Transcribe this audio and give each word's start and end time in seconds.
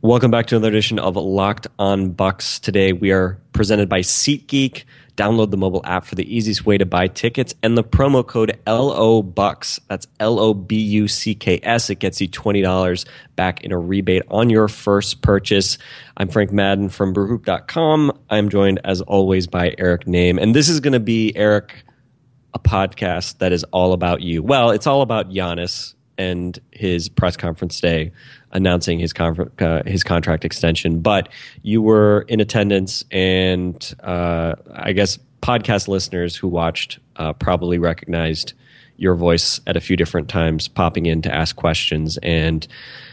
Welcome 0.00 0.30
back 0.30 0.46
to 0.46 0.56
another 0.56 0.68
edition 0.68 0.98
of 0.98 1.16
Locked 1.16 1.66
on 1.78 2.10
Bucks. 2.12 2.58
Today 2.58 2.92
we 2.92 3.12
are 3.12 3.38
presented 3.52 3.88
by 3.88 4.00
SeatGeek. 4.00 4.84
Download 5.16 5.50
the 5.50 5.56
mobile 5.56 5.82
app 5.84 6.04
for 6.04 6.14
the 6.14 6.34
easiest 6.34 6.64
way 6.64 6.78
to 6.78 6.86
buy 6.86 7.08
tickets 7.08 7.54
and 7.62 7.76
the 7.76 7.84
promo 7.84 8.26
code 8.26 8.58
LO 8.66 9.22
Bucks. 9.22 9.78
That's 9.88 10.06
L 10.20 10.40
O 10.40 10.54
B 10.54 10.76
U 10.76 11.08
C 11.08 11.34
K 11.34 11.60
S. 11.62 11.90
It 11.90 11.96
gets 11.96 12.20
you 12.20 12.28
$20 12.28 13.06
back 13.36 13.62
in 13.62 13.72
a 13.72 13.78
rebate 13.78 14.22
on 14.28 14.50
your 14.50 14.68
first 14.68 15.22
purchase. 15.22 15.78
I'm 16.16 16.28
Frank 16.28 16.52
Madden 16.52 16.88
from 16.88 17.12
brewhoop.com. 17.12 18.18
I'm 18.30 18.48
joined 18.48 18.80
as 18.84 19.00
always 19.02 19.46
by 19.46 19.74
Eric 19.78 20.06
Nehm. 20.06 20.40
And 20.40 20.54
this 20.54 20.68
is 20.68 20.80
going 20.80 20.94
to 20.94 21.00
be, 21.00 21.36
Eric, 21.36 21.84
a 22.54 22.58
podcast 22.58 23.38
that 23.38 23.52
is 23.52 23.64
all 23.64 23.92
about 23.92 24.22
you. 24.22 24.42
Well, 24.42 24.70
it's 24.70 24.86
all 24.86 25.02
about 25.02 25.30
Giannis 25.30 25.94
and 26.18 26.58
his 26.70 27.08
press 27.08 27.36
conference 27.36 27.80
day 27.80 28.12
announcing 28.52 28.98
his 28.98 29.12
con- 29.12 29.50
uh, 29.58 29.82
his 29.86 30.04
contract 30.04 30.44
extension. 30.44 31.00
But 31.00 31.28
you 31.62 31.82
were 31.82 32.24
in 32.28 32.40
attendance, 32.40 33.04
and 33.10 33.94
uh, 34.02 34.54
I 34.72 34.92
guess 34.92 35.18
podcast 35.42 35.88
listeners 35.88 36.36
who 36.36 36.48
watched 36.48 36.98
uh, 37.16 37.32
probably 37.32 37.78
recognized 37.78 38.54
your 38.96 39.14
voice 39.14 39.60
at 39.66 39.76
a 39.76 39.80
few 39.80 39.96
different 39.96 40.28
times, 40.28 40.68
popping 40.68 41.06
in 41.06 41.22
to 41.22 41.34
ask 41.34 41.56
questions. 41.56 42.18
And 42.18 42.66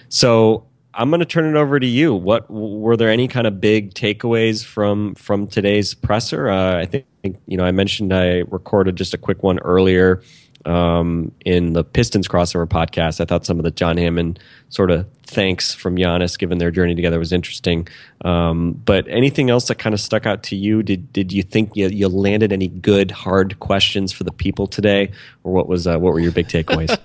so 0.09 0.66
I'm 0.94 1.09
going 1.09 1.19
to 1.19 1.25
turn 1.25 1.45
it 1.55 1.58
over 1.58 1.80
to 1.80 1.88
you. 1.88 2.14
What 2.14 2.49
were 2.49 2.97
there 2.97 3.09
any 3.09 3.27
kind 3.27 3.47
of 3.47 3.61
big 3.61 3.94
takeaways 3.94 4.64
from 4.64 5.16
from 5.16 5.47
today's 5.47 5.94
presser? 5.94 6.49
Uh, 6.49 6.80
I 6.80 6.86
think 6.86 7.05
you 7.47 7.58
know 7.58 7.66
I 7.66 7.71
mentioned 7.71 8.14
I 8.14 8.44
recorded 8.49 8.95
just 8.95 9.14
a 9.14 9.17
quick 9.17 9.44
one 9.44 9.59
earlier 9.59 10.21
um, 10.65 11.31
in 11.45 11.73
the 11.73 11.83
Pistons 11.83 12.27
crossover 12.27 12.67
podcast. 12.67 13.21
I 13.21 13.25
thought 13.25 13.45
some 13.45 13.57
of 13.59 13.63
the 13.63 13.71
John 13.71 13.97
Hammond 13.97 14.39
sort 14.69 14.91
of 14.91 15.07
thanks 15.23 15.73
from 15.73 15.95
Giannis, 15.95 16.38
given 16.38 16.57
their 16.57 16.71
journey 16.71 16.95
together, 16.95 17.19
was 17.19 17.31
interesting. 17.31 17.88
Um, 18.25 18.73
but 18.73 19.07
anything 19.07 19.49
else 19.49 19.67
that 19.67 19.75
kind 19.75 19.93
of 19.93 19.99
stuck 19.99 20.25
out 20.25 20.43
to 20.43 20.55
you? 20.55 20.83
Did 20.83 21.11
did 21.13 21.31
you 21.31 21.43
think 21.43 21.75
you, 21.75 21.87
you 21.87 22.07
landed 22.07 22.52
any 22.52 22.67
good 22.67 23.11
hard 23.11 23.59
questions 23.59 24.11
for 24.11 24.23
the 24.23 24.31
people 24.31 24.67
today, 24.67 25.11
or 25.43 25.53
what 25.53 25.67
was 25.67 25.87
uh, 25.87 25.97
what 25.97 26.13
were 26.13 26.19
your 26.19 26.31
big 26.31 26.47
takeaways? 26.47 26.97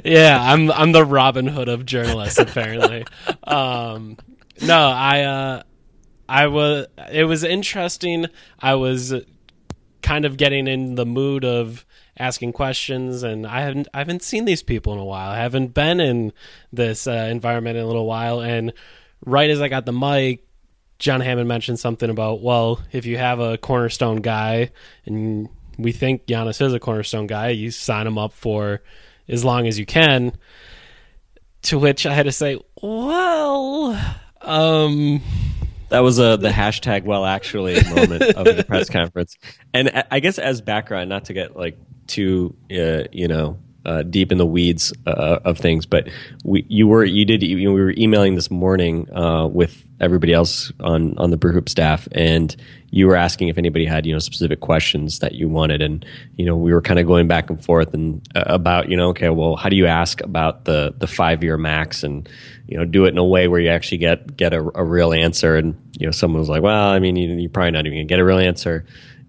yeah, 0.04 0.38
I'm 0.40 0.70
I'm 0.72 0.92
the 0.92 1.04
Robin 1.04 1.46
Hood 1.46 1.68
of 1.68 1.84
journalists 1.84 2.38
apparently. 2.38 3.04
um, 3.44 4.16
no, 4.60 4.78
I 4.78 5.22
uh, 5.22 5.62
I 6.28 6.46
was 6.46 6.86
it 7.10 7.24
was 7.24 7.44
interesting. 7.44 8.26
I 8.60 8.74
was 8.76 9.12
kind 10.02 10.24
of 10.24 10.36
getting 10.36 10.66
in 10.66 10.94
the 10.96 11.06
mood 11.06 11.44
of 11.44 11.86
asking 12.18 12.52
questions 12.52 13.22
and 13.22 13.46
I 13.46 13.62
haven't 13.62 13.88
I 13.94 13.98
haven't 13.98 14.22
seen 14.22 14.44
these 14.44 14.62
people 14.62 14.92
in 14.92 14.98
a 14.98 15.04
while. 15.04 15.30
I 15.30 15.38
haven't 15.38 15.74
been 15.74 16.00
in 16.00 16.32
this 16.72 17.06
uh, 17.06 17.28
environment 17.30 17.76
in 17.76 17.84
a 17.84 17.86
little 17.86 18.06
while 18.06 18.40
and 18.40 18.72
right 19.24 19.50
as 19.50 19.60
I 19.60 19.68
got 19.68 19.86
the 19.86 19.92
mic 19.92 20.44
John 20.98 21.20
Hammond 21.20 21.48
mentioned 21.48 21.80
something 21.80 22.08
about 22.08 22.42
well, 22.42 22.80
if 22.92 23.06
you 23.06 23.18
have 23.18 23.40
a 23.40 23.58
cornerstone 23.58 24.20
guy 24.20 24.70
and 25.04 25.48
we 25.78 25.90
think 25.90 26.26
Giannis 26.26 26.64
is 26.64 26.74
a 26.74 26.78
cornerstone 26.78 27.26
guy, 27.26 27.48
you 27.48 27.70
sign 27.70 28.06
him 28.06 28.18
up 28.18 28.32
for 28.32 28.82
as 29.28 29.44
long 29.44 29.66
as 29.66 29.78
you 29.78 29.86
can. 29.86 30.32
To 31.62 31.78
which 31.78 32.06
I 32.06 32.14
had 32.14 32.26
to 32.26 32.32
say, 32.32 32.58
well, 32.80 34.00
um 34.42 35.22
that 35.88 36.00
was 36.00 36.18
uh, 36.18 36.36
the 36.36 36.48
hashtag 36.48 37.04
well 37.04 37.24
actually 37.24 37.74
moment 37.90 38.22
of 38.22 38.44
the 38.44 38.64
press 38.66 38.88
conference 38.90 39.36
and 39.74 40.04
i 40.10 40.20
guess 40.20 40.38
as 40.38 40.62
background 40.62 41.10
not 41.10 41.26
to 41.26 41.34
get 41.34 41.54
like 41.54 41.78
too 42.06 42.54
uh, 42.70 43.04
you 43.12 43.28
know 43.28 43.58
uh, 43.84 44.02
deep 44.02 44.30
in 44.30 44.38
the 44.38 44.46
weeds 44.46 44.92
uh, 45.06 45.38
of 45.44 45.58
things, 45.58 45.86
but 45.86 46.08
we 46.44 46.64
you 46.68 46.86
were 46.86 47.04
you 47.04 47.24
did 47.24 47.42
you 47.42 47.72
we 47.72 47.80
were 47.80 47.94
emailing 47.96 48.34
this 48.34 48.50
morning 48.50 49.12
uh, 49.14 49.46
with 49.46 49.84
everybody 50.00 50.32
else 50.32 50.72
on 50.80 51.16
on 51.18 51.30
the 51.30 51.36
Brew 51.36 51.52
Hoop 51.52 51.68
staff, 51.68 52.06
and 52.12 52.54
you 52.90 53.06
were 53.06 53.16
asking 53.16 53.48
if 53.48 53.58
anybody 53.58 53.84
had 53.84 54.06
you 54.06 54.12
know 54.12 54.20
specific 54.20 54.60
questions 54.60 55.18
that 55.18 55.32
you 55.32 55.48
wanted, 55.48 55.82
and 55.82 56.04
you 56.36 56.44
know 56.44 56.56
we 56.56 56.72
were 56.72 56.82
kind 56.82 57.00
of 57.00 57.06
going 57.06 57.26
back 57.26 57.50
and 57.50 57.64
forth 57.64 57.92
and 57.92 58.26
uh, 58.36 58.44
about 58.46 58.88
you 58.88 58.96
know 58.96 59.08
okay 59.08 59.30
well 59.30 59.56
how 59.56 59.68
do 59.68 59.76
you 59.76 59.86
ask 59.86 60.20
about 60.20 60.64
the 60.64 60.94
the 60.98 61.06
five 61.06 61.42
year 61.42 61.58
max? 61.58 62.04
And 62.04 62.28
you 62.68 62.78
know 62.78 62.84
do 62.84 63.04
it 63.04 63.08
in 63.08 63.18
a 63.18 63.24
way 63.24 63.48
where 63.48 63.60
you 63.60 63.70
actually 63.70 63.98
get 63.98 64.36
get 64.36 64.52
a, 64.52 64.60
a 64.76 64.84
real 64.84 65.12
answer, 65.12 65.56
and 65.56 65.76
you 65.98 66.06
know 66.06 66.12
someone 66.12 66.38
was 66.38 66.48
like 66.48 66.62
well 66.62 66.90
I 66.90 67.00
mean 67.00 67.16
you, 67.16 67.34
you're 67.34 67.50
probably 67.50 67.72
not 67.72 67.86
even 67.86 67.98
gonna 67.98 68.04
get 68.04 68.20
a 68.20 68.24
real 68.24 68.38
answer 68.38 68.86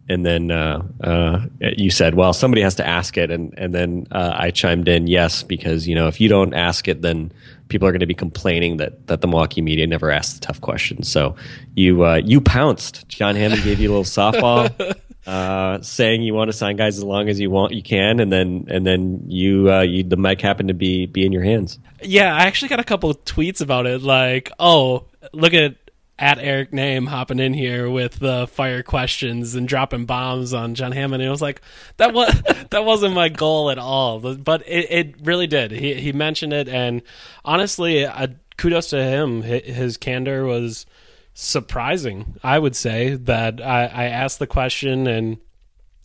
and 0.09 0.25
then 0.25 0.51
uh, 0.51 0.83
uh, 1.01 1.45
you 1.59 1.89
said, 1.89 2.15
"Well, 2.15 2.33
somebody 2.33 2.61
has 2.61 2.75
to 2.75 2.87
ask 2.87 3.17
it," 3.17 3.31
and 3.31 3.53
and 3.57 3.73
then 3.73 4.07
uh, 4.11 4.33
I 4.35 4.51
chimed 4.51 4.87
in, 4.87 5.07
"Yes," 5.07 5.43
because 5.43 5.87
you 5.87 5.95
know 5.95 6.07
if 6.07 6.19
you 6.19 6.27
don't 6.27 6.53
ask 6.53 6.87
it, 6.87 7.01
then 7.01 7.31
people 7.69 7.87
are 7.87 7.91
going 7.91 8.01
to 8.01 8.05
be 8.05 8.13
complaining 8.13 8.77
that 8.77 9.07
that 9.07 9.21
the 9.21 9.27
Milwaukee 9.27 9.61
media 9.61 9.87
never 9.87 10.11
asked 10.11 10.41
the 10.41 10.45
tough 10.45 10.59
questions. 10.59 11.09
So 11.09 11.35
you 11.75 12.05
uh, 12.05 12.15
you 12.15 12.41
pounced. 12.41 13.07
John 13.07 13.35
Hammond 13.35 13.63
gave 13.63 13.79
you 13.79 13.89
a 13.89 13.93
little 13.95 14.03
softball. 14.03 14.95
Uh, 15.25 15.81
saying 15.81 16.21
you 16.21 16.33
want 16.33 16.49
to 16.49 16.53
sign 16.53 16.75
guys 16.75 16.97
as 16.97 17.03
long 17.03 17.29
as 17.29 17.39
you 17.39 17.49
want, 17.49 17.71
you 17.71 17.81
can, 17.81 18.19
and 18.19 18.29
then 18.29 18.65
and 18.69 18.85
then 18.85 19.23
you, 19.27 19.71
uh, 19.71 19.79
you 19.79 20.03
the 20.03 20.17
mic 20.17 20.41
happened 20.41 20.67
to 20.67 20.73
be 20.73 21.05
be 21.05 21.25
in 21.25 21.31
your 21.31 21.43
hands. 21.43 21.79
Yeah, 22.01 22.35
I 22.35 22.39
actually 22.39 22.67
got 22.67 22.81
a 22.81 22.83
couple 22.83 23.13
tweets 23.13 23.61
about 23.61 23.87
it. 23.87 24.01
Like, 24.01 24.51
oh, 24.59 25.05
look 25.31 25.53
at 25.53 25.77
at 26.19 26.37
Eric 26.37 26.71
Nehm 26.71 27.07
hopping 27.07 27.39
in 27.39 27.53
here 27.53 27.89
with 27.89 28.19
the 28.19 28.47
fire 28.47 28.83
questions 28.83 29.55
and 29.55 29.67
dropping 29.67 30.05
bombs 30.05 30.53
on 30.53 30.75
John 30.75 30.91
Hammond. 30.91 31.21
And 31.21 31.27
it 31.27 31.31
was 31.31 31.41
like 31.41 31.61
that 31.97 32.13
was 32.13 32.41
that 32.69 32.85
wasn't 32.85 33.15
my 33.15 33.29
goal 33.29 33.71
at 33.71 33.79
all, 33.79 34.19
but 34.19 34.63
it, 34.67 34.91
it 34.91 35.15
really 35.23 35.47
did. 35.47 35.71
He 35.71 35.95
he 35.95 36.11
mentioned 36.11 36.53
it, 36.53 36.67
and 36.67 37.01
honestly, 37.43 38.07
kudos 38.57 38.89
to 38.91 39.03
him. 39.03 39.41
His 39.41 39.97
candor 39.97 40.45
was 40.45 40.85
surprising. 41.33 42.35
I 42.43 42.59
would 42.59 42.75
say 42.75 43.15
that 43.15 43.59
I, 43.61 43.85
I 43.85 44.03
asked 44.05 44.39
the 44.39 44.47
question 44.47 45.07
and. 45.07 45.37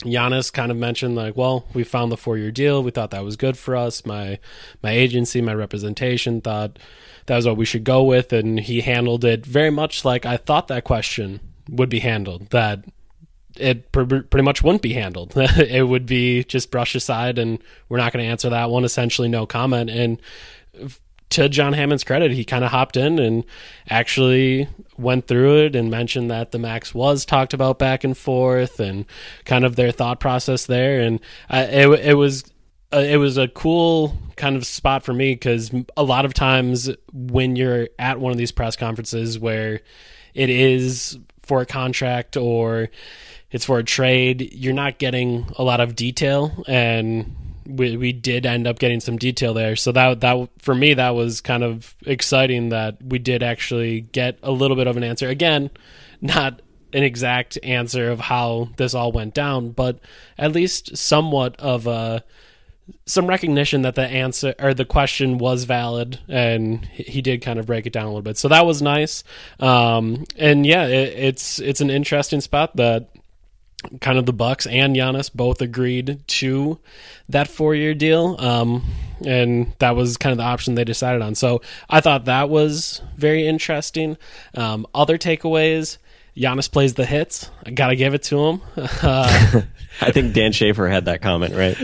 Giannis 0.04 0.52
kind 0.52 0.70
of 0.70 0.76
mentioned 0.76 1.16
like, 1.16 1.36
well, 1.36 1.66
we 1.74 1.82
found 1.82 2.12
the 2.12 2.16
four 2.16 2.38
year 2.38 2.52
deal. 2.52 2.84
We 2.84 2.92
thought 2.92 3.10
that 3.10 3.24
was 3.24 3.34
good 3.34 3.58
for 3.58 3.74
us. 3.74 4.06
My 4.06 4.38
my 4.80 4.92
agency, 4.92 5.42
my 5.42 5.52
representation 5.52 6.40
thought 6.40 6.78
that 7.28 7.36
was 7.36 7.46
what 7.46 7.56
we 7.56 7.64
should 7.64 7.84
go 7.84 8.02
with, 8.02 8.32
and 8.32 8.58
he 8.58 8.80
handled 8.80 9.24
it 9.24 9.46
very 9.46 9.70
much 9.70 10.04
like 10.04 10.26
I 10.26 10.36
thought 10.36 10.68
that 10.68 10.84
question 10.84 11.40
would 11.68 11.88
be 11.88 12.00
handled. 12.00 12.50
That 12.50 12.84
it 13.56 13.90
pr- 13.92 14.04
pretty 14.04 14.42
much 14.42 14.62
wouldn't 14.62 14.82
be 14.82 14.92
handled. 14.92 15.32
it 15.36 15.86
would 15.86 16.06
be 16.06 16.44
just 16.44 16.70
brushed 16.70 16.94
aside, 16.94 17.38
and 17.38 17.58
we're 17.88 17.98
not 17.98 18.12
going 18.12 18.24
to 18.24 18.30
answer 18.30 18.50
that 18.50 18.70
one. 18.70 18.84
Essentially, 18.84 19.28
no 19.28 19.46
comment. 19.46 19.90
And 19.90 20.20
to 21.30 21.48
John 21.48 21.74
Hammond's 21.74 22.04
credit, 22.04 22.30
he 22.32 22.44
kind 22.44 22.64
of 22.64 22.70
hopped 22.70 22.96
in 22.96 23.18
and 23.18 23.44
actually 23.88 24.68
went 24.96 25.26
through 25.26 25.66
it 25.66 25.76
and 25.76 25.90
mentioned 25.90 26.30
that 26.30 26.52
the 26.52 26.58
max 26.58 26.94
was 26.94 27.24
talked 27.24 27.52
about 27.52 27.78
back 27.78 28.02
and 28.02 28.16
forth 28.16 28.80
and 28.80 29.04
kind 29.44 29.64
of 29.64 29.76
their 29.76 29.92
thought 29.92 30.20
process 30.20 30.66
there. 30.66 31.00
And 31.00 31.20
it 31.50 31.88
it 32.00 32.14
was 32.14 32.44
uh, 32.92 32.98
it 32.98 33.16
was 33.16 33.36
a 33.36 33.48
cool 33.48 34.16
kind 34.36 34.56
of 34.56 34.64
spot 34.64 35.02
for 35.02 35.12
me 35.12 35.34
because 35.34 35.70
a 35.96 36.02
lot 36.02 36.24
of 36.24 36.32
times 36.32 36.90
when 37.12 37.56
you're 37.56 37.88
at 37.98 38.18
one 38.20 38.32
of 38.32 38.38
these 38.38 38.52
press 38.52 38.76
conferences 38.76 39.38
where 39.38 39.80
it 40.34 40.48
is 40.48 41.18
for 41.42 41.60
a 41.60 41.66
contract 41.66 42.36
or 42.36 42.88
it's 43.50 43.64
for 43.64 43.78
a 43.78 43.84
trade, 43.84 44.52
you're 44.52 44.74
not 44.74 44.98
getting 44.98 45.46
a 45.56 45.64
lot 45.64 45.80
of 45.80 45.96
detail, 45.96 46.64
and 46.66 47.34
we 47.66 47.96
we 47.96 48.12
did 48.12 48.44
end 48.44 48.66
up 48.66 48.78
getting 48.78 49.00
some 49.00 49.16
detail 49.16 49.54
there. 49.54 49.74
So 49.74 49.92
that 49.92 50.20
that 50.20 50.48
for 50.58 50.74
me 50.74 50.94
that 50.94 51.10
was 51.10 51.40
kind 51.40 51.64
of 51.64 51.94
exciting 52.06 52.70
that 52.70 53.02
we 53.02 53.18
did 53.18 53.42
actually 53.42 54.02
get 54.02 54.38
a 54.42 54.50
little 54.50 54.76
bit 54.76 54.86
of 54.86 54.96
an 54.96 55.04
answer. 55.04 55.28
Again, 55.28 55.70
not 56.20 56.60
an 56.92 57.02
exact 57.02 57.58
answer 57.62 58.10
of 58.10 58.20
how 58.20 58.68
this 58.76 58.94
all 58.94 59.12
went 59.12 59.34
down, 59.34 59.70
but 59.70 59.98
at 60.38 60.52
least 60.52 60.96
somewhat 60.96 61.58
of 61.58 61.86
a 61.86 62.22
some 63.06 63.26
recognition 63.26 63.82
that 63.82 63.94
the 63.94 64.06
answer 64.06 64.54
or 64.58 64.74
the 64.74 64.84
question 64.84 65.38
was 65.38 65.64
valid 65.64 66.18
and 66.28 66.84
he 66.86 67.20
did 67.20 67.42
kind 67.42 67.58
of 67.58 67.66
break 67.66 67.86
it 67.86 67.92
down 67.92 68.04
a 68.04 68.08
little 68.08 68.22
bit 68.22 68.38
so 68.38 68.48
that 68.48 68.66
was 68.66 68.80
nice 68.80 69.24
um, 69.60 70.24
and 70.36 70.64
yeah 70.66 70.86
it, 70.86 71.14
it's 71.16 71.58
it's 71.58 71.80
an 71.80 71.90
interesting 71.90 72.40
spot 72.40 72.74
that 72.76 73.08
kind 74.00 74.18
of 74.18 74.26
the 74.26 74.32
Bucks 74.32 74.66
and 74.66 74.96
Giannis 74.96 75.32
both 75.32 75.60
agreed 75.60 76.20
to 76.26 76.78
that 77.28 77.48
four 77.48 77.74
year 77.74 77.94
deal, 77.94 78.36
um, 78.38 78.84
and 79.24 79.72
that 79.78 79.94
was 79.94 80.16
kind 80.16 80.32
of 80.32 80.38
the 80.38 80.44
option 80.44 80.74
they 80.74 80.84
decided 80.84 81.22
on. 81.22 81.34
So 81.34 81.62
I 81.88 82.00
thought 82.00 82.24
that 82.24 82.48
was 82.50 83.02
very 83.16 83.46
interesting. 83.46 84.16
Um, 84.54 84.86
other 84.94 85.18
takeaways. 85.18 85.98
Giannis 86.36 86.70
plays 86.70 86.94
the 86.94 87.04
hits. 87.04 87.50
I 87.64 87.70
gotta 87.70 87.96
give 87.96 88.14
it 88.14 88.22
to 88.24 88.38
him. 88.38 88.60
Uh, 88.76 89.62
I 90.00 90.12
think 90.12 90.34
Dan 90.34 90.52
Schaefer 90.52 90.86
had 90.88 91.06
that 91.06 91.22
comment, 91.22 91.54
right? 91.54 91.76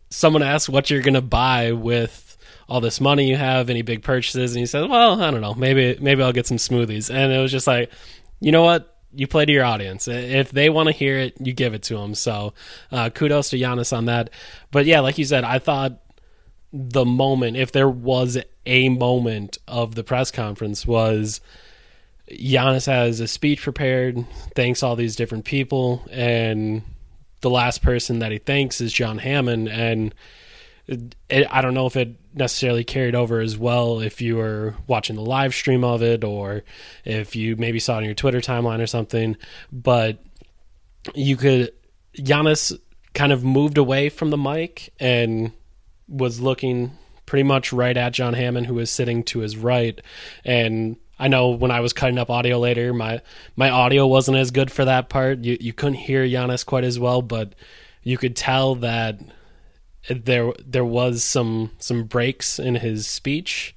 Someone 0.10 0.42
asked 0.42 0.68
what 0.68 0.88
you're 0.90 1.02
gonna 1.02 1.20
buy 1.20 1.72
with 1.72 2.36
all 2.68 2.80
this 2.80 3.00
money 3.00 3.28
you 3.28 3.36
have, 3.36 3.70
any 3.70 3.82
big 3.82 4.02
purchases, 4.02 4.52
and 4.52 4.60
he 4.60 4.66
said, 4.66 4.88
"Well, 4.88 5.20
I 5.20 5.30
don't 5.30 5.40
know. 5.40 5.54
Maybe 5.54 5.98
maybe 6.00 6.22
I'll 6.22 6.32
get 6.32 6.46
some 6.46 6.56
smoothies." 6.56 7.14
And 7.14 7.32
it 7.32 7.38
was 7.38 7.52
just 7.52 7.66
like, 7.66 7.90
you 8.40 8.52
know 8.52 8.62
what? 8.62 8.92
You 9.14 9.26
play 9.26 9.44
to 9.44 9.52
your 9.52 9.64
audience. 9.64 10.08
If 10.08 10.50
they 10.50 10.68
want 10.68 10.88
to 10.88 10.92
hear 10.92 11.18
it, 11.18 11.34
you 11.40 11.52
give 11.52 11.74
it 11.74 11.84
to 11.84 11.94
them. 11.96 12.14
So, 12.14 12.54
uh, 12.92 13.10
kudos 13.10 13.50
to 13.50 13.56
Giannis 13.58 13.96
on 13.96 14.06
that. 14.06 14.30
But 14.70 14.84
yeah, 14.86 15.00
like 15.00 15.16
you 15.18 15.24
said, 15.24 15.44
I 15.44 15.58
thought 15.58 16.00
the 16.72 17.04
moment, 17.04 17.56
if 17.56 17.72
there 17.72 17.88
was 17.88 18.38
a 18.66 18.88
moment 18.88 19.58
of 19.66 19.94
the 19.94 20.04
press 20.04 20.30
conference, 20.30 20.86
was 20.86 21.40
Giannis 22.30 22.86
has 22.86 23.20
a 23.20 23.28
speech 23.28 23.62
prepared, 23.62 24.24
thanks 24.54 24.82
all 24.82 24.96
these 24.96 25.16
different 25.16 25.44
people, 25.44 26.04
and 26.10 26.82
the 27.40 27.50
last 27.50 27.82
person 27.82 28.18
that 28.18 28.32
he 28.32 28.38
thanks 28.38 28.80
is 28.80 28.92
John 28.92 29.18
Hammond. 29.18 29.68
And 29.68 30.14
it, 30.86 31.46
I 31.50 31.60
don't 31.62 31.74
know 31.74 31.86
if 31.86 31.96
it 31.96 32.16
necessarily 32.34 32.84
carried 32.84 33.14
over 33.14 33.40
as 33.40 33.56
well 33.56 34.00
if 34.00 34.20
you 34.20 34.36
were 34.36 34.74
watching 34.86 35.16
the 35.16 35.22
live 35.22 35.54
stream 35.54 35.84
of 35.84 36.02
it 36.02 36.24
or 36.24 36.64
if 37.04 37.36
you 37.36 37.56
maybe 37.56 37.78
saw 37.78 37.94
it 37.94 37.98
on 37.98 38.04
your 38.04 38.14
Twitter 38.14 38.40
timeline 38.40 38.82
or 38.82 38.86
something, 38.86 39.36
but 39.72 40.22
you 41.14 41.36
could 41.36 41.72
Giannis 42.18 42.78
kind 43.14 43.32
of 43.32 43.44
moved 43.44 43.78
away 43.78 44.08
from 44.08 44.30
the 44.30 44.36
mic 44.36 44.92
and 44.98 45.52
was 46.08 46.40
looking 46.40 46.92
pretty 47.24 47.42
much 47.42 47.72
right 47.72 47.96
at 47.96 48.12
John 48.12 48.34
Hammond 48.34 48.66
who 48.66 48.74
was 48.74 48.90
sitting 48.90 49.22
to 49.24 49.40
his 49.40 49.56
right 49.56 50.00
and 50.44 50.96
I 51.18 51.28
know 51.28 51.50
when 51.50 51.70
I 51.70 51.80
was 51.80 51.92
cutting 51.92 52.18
up 52.18 52.30
audio 52.30 52.58
later, 52.58 52.92
my 52.92 53.22
my 53.56 53.70
audio 53.70 54.06
wasn't 54.06 54.38
as 54.38 54.50
good 54.50 54.70
for 54.70 54.84
that 54.84 55.08
part. 55.08 55.44
You 55.44 55.56
you 55.60 55.72
couldn't 55.72 55.94
hear 55.94 56.24
Giannis 56.24 56.64
quite 56.64 56.84
as 56.84 56.98
well, 56.98 57.22
but 57.22 57.54
you 58.02 58.18
could 58.18 58.36
tell 58.36 58.74
that 58.76 59.18
there 60.08 60.52
there 60.64 60.84
was 60.84 61.24
some 61.24 61.72
some 61.78 62.04
breaks 62.04 62.58
in 62.58 62.76
his 62.76 63.06
speech, 63.06 63.74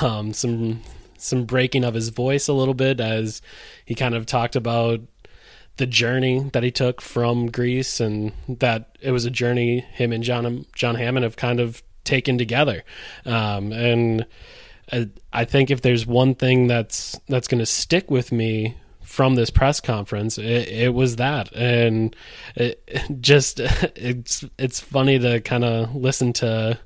um, 0.00 0.32
some 0.32 0.82
some 1.16 1.44
breaking 1.44 1.84
of 1.84 1.94
his 1.94 2.10
voice 2.10 2.48
a 2.48 2.52
little 2.52 2.74
bit 2.74 3.00
as 3.00 3.40
he 3.84 3.94
kind 3.94 4.14
of 4.14 4.26
talked 4.26 4.56
about 4.56 5.00
the 5.76 5.86
journey 5.86 6.50
that 6.52 6.62
he 6.62 6.70
took 6.70 7.00
from 7.00 7.50
Greece 7.50 7.98
and 7.98 8.32
that 8.46 8.96
it 9.00 9.10
was 9.10 9.24
a 9.24 9.30
journey 9.30 9.80
him 9.80 10.12
and 10.12 10.22
John 10.22 10.66
John 10.74 10.96
Hammond 10.96 11.24
have 11.24 11.36
kind 11.36 11.60
of 11.60 11.82
taken 12.04 12.36
together, 12.36 12.84
um, 13.24 13.72
and 13.72 14.26
I, 15.32 15.44
think 15.44 15.70
if 15.70 15.82
there's 15.82 16.06
one 16.06 16.34
thing 16.34 16.66
that's 16.66 17.18
that's 17.28 17.48
going 17.48 17.58
to 17.60 17.66
stick 17.66 18.10
with 18.10 18.32
me 18.32 18.76
from 19.02 19.34
this 19.34 19.50
press 19.50 19.80
conference, 19.80 20.38
it, 20.38 20.68
it 20.68 20.94
was 20.94 21.16
that, 21.16 21.52
and 21.54 22.14
it, 22.54 22.82
just 23.20 23.60
it's 23.60 24.44
it's 24.58 24.80
funny 24.80 25.18
to 25.18 25.40
kind 25.40 25.64
of 25.64 25.94
listen 25.94 26.32
to 26.34 26.78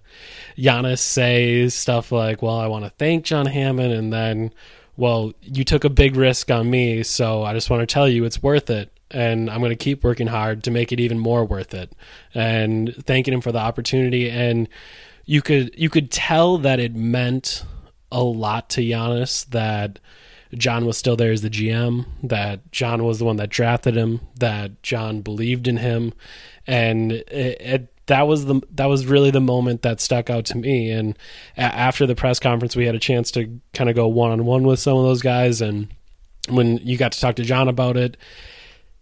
Giannis 0.57 1.01
say 1.01 1.69
stuff 1.69 2.13
like, 2.13 2.43
"Well, 2.43 2.59
I 2.59 2.67
want 2.67 2.85
to 2.85 2.91
thank 2.91 3.25
John 3.25 3.47
Hammond," 3.47 3.93
and 3.93 4.13
then, 4.13 4.53
"Well, 4.97 5.33
you 5.43 5.65
took 5.65 5.85
a 5.85 5.91
big 5.91 6.17
risk 6.17 6.51
on 6.51 6.71
me, 6.71 7.03
so 7.03 7.43
I 7.43 7.53
just 7.53 7.71
want 7.71 7.81
to 7.81 7.93
tell 7.93 8.09
you 8.09 8.25
it's 8.25 8.43
worth 8.43 8.71
it." 8.71 8.93
and 9.11 9.49
I'm 9.49 9.61
going 9.61 9.71
to 9.71 9.77
keep 9.77 10.05
working 10.05 10.27
hard 10.27 10.65
to 10.65 10.71
make 10.71 10.93
it 10.93 11.01
even 11.01 11.19
more 11.19 11.43
worth 11.43 11.73
it. 11.73 11.93
And 12.35 12.95
thanking 13.07 13.33
him 13.33 13.41
for 13.41 13.53
the 13.53 13.59
opportunity, 13.59 14.29
and 14.31 14.69
you 15.25 15.43
could 15.43 15.75
you 15.79 15.91
could 15.91 16.11
tell 16.11 16.59
that 16.59 16.81
it 16.81 16.95
meant 16.95 17.65
a 18.11 18.23
lot 18.23 18.71
to 18.71 18.81
Giannis 18.81 19.47
that 19.51 19.99
John 20.55 20.87
was 20.87 20.97
still 20.97 21.17
there 21.17 21.33
as 21.33 21.43
the 21.43 21.51
GM, 21.51 22.07
that 22.23 22.73
John 22.73 23.05
was 23.05 23.19
the 23.19 23.25
one 23.25 23.37
that 23.37 23.51
drafted 23.51 23.97
him, 23.97 24.21
that 24.37 24.83
John 24.83 25.21
believed 25.21 25.69
in 25.69 25.77
him, 25.77 26.15
and 26.67 27.13
it, 27.13 27.61
it, 27.61 28.07
that 28.07 28.27
was 28.27 28.47
the 28.47 28.61
that 28.71 28.87
was 28.87 29.07
really 29.07 29.31
the 29.31 29.41
moment 29.41 29.83
that 29.83 30.01
stuck 30.01 30.31
out 30.31 30.47
to 30.47 30.57
me. 30.57 30.91
And 30.91 31.19
a- 31.57 31.61
after 31.61 32.07
the 32.07 32.15
press 32.15 32.39
conference, 32.39 32.75
we 32.75 32.87
had 32.87 32.95
a 32.95 33.01
chance 33.01 33.31
to 33.33 33.61
kind 33.75 33.91
of 33.91 33.97
go 33.97 34.09
one 34.09 34.31
on 34.31 34.47
one 34.47 34.63
with 34.63 34.81
some 34.81 34.97
of 34.97 35.05
those 35.05 35.21
guys, 35.21 35.61
and 35.61 35.89
when 36.49 36.79
you 36.79 36.97
got 36.97 37.13
to 37.13 37.21
talk 37.21 37.37
to 37.37 37.45
John 37.45 37.69
about 37.69 37.99
it, 37.99 38.17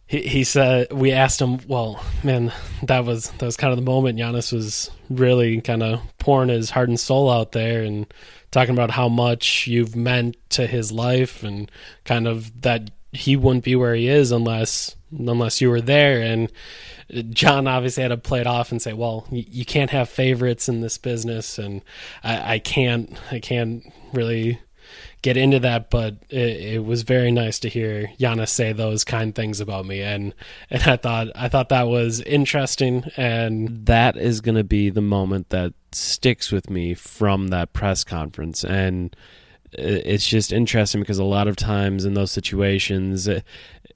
he, 0.06 0.22
he 0.22 0.44
said 0.44 0.92
we 0.92 1.12
asked 1.12 1.40
him, 1.40 1.58
well, 1.66 2.02
man, 2.22 2.52
that 2.82 3.04
was 3.04 3.30
that 3.30 3.46
was 3.46 3.56
kind 3.56 3.72
of 3.72 3.76
the 3.76 3.90
moment. 3.90 4.18
Giannis 4.18 4.52
was 4.52 4.90
really 5.10 5.60
kind 5.60 5.82
of 5.82 6.00
pouring 6.18 6.48
his 6.48 6.70
heart 6.70 6.88
and 6.88 6.98
soul 6.98 7.30
out 7.30 7.52
there, 7.52 7.82
and 7.82 8.06
talking 8.50 8.74
about 8.74 8.90
how 8.90 9.08
much 9.08 9.66
you've 9.66 9.96
meant 9.96 10.36
to 10.50 10.66
his 10.66 10.92
life 10.92 11.42
and 11.42 11.70
kind 12.04 12.26
of 12.28 12.62
that 12.62 12.90
he 13.12 13.36
wouldn't 13.36 13.64
be 13.64 13.76
where 13.76 13.94
he 13.94 14.08
is 14.08 14.32
unless 14.32 14.94
unless 15.10 15.60
you 15.60 15.70
were 15.70 15.80
there 15.80 16.20
and 16.20 16.52
John 17.30 17.68
obviously 17.68 18.02
had 18.02 18.08
to 18.08 18.16
play 18.16 18.40
it 18.40 18.46
off 18.48 18.72
and 18.72 18.82
say, 18.82 18.92
"Well, 18.92 19.26
you, 19.30 19.64
can't 19.64 19.90
have 19.90 20.08
favorites 20.08 20.68
in 20.68 20.80
this 20.80 20.98
business, 20.98 21.56
and 21.56 21.82
I, 22.24 22.54
I, 22.54 22.58
can't, 22.58 23.16
I 23.30 23.38
can't 23.38 23.92
really 24.12 24.58
get 25.22 25.36
into 25.36 25.58
that." 25.60 25.90
But 25.90 26.16
it, 26.30 26.74
it, 26.74 26.84
was 26.84 27.02
very 27.02 27.30
nice 27.30 27.58
to 27.60 27.68
hear 27.68 28.10
Giannis 28.18 28.50
say 28.50 28.72
those 28.72 29.04
kind 29.04 29.34
things 29.34 29.60
about 29.60 29.86
me, 29.86 30.02
and 30.02 30.34
and 30.70 30.82
I 30.82 30.96
thought 30.96 31.28
I 31.34 31.48
thought 31.48 31.68
that 31.70 31.88
was 31.88 32.20
interesting, 32.22 33.04
and 33.16 33.86
that 33.86 34.16
is 34.16 34.40
going 34.40 34.56
to 34.56 34.64
be 34.64 34.90
the 34.90 35.00
moment 35.00 35.50
that 35.50 35.72
sticks 35.92 36.52
with 36.52 36.68
me 36.68 36.94
from 36.94 37.48
that 37.48 37.72
press 37.72 38.04
conference 38.04 38.64
and 38.64 39.16
it's 39.72 40.26
just 40.26 40.52
interesting 40.52 41.00
because 41.00 41.18
a 41.18 41.24
lot 41.24 41.48
of 41.48 41.56
times 41.56 42.04
in 42.04 42.14
those 42.14 42.30
situations 42.30 43.28
uh, 43.28 43.40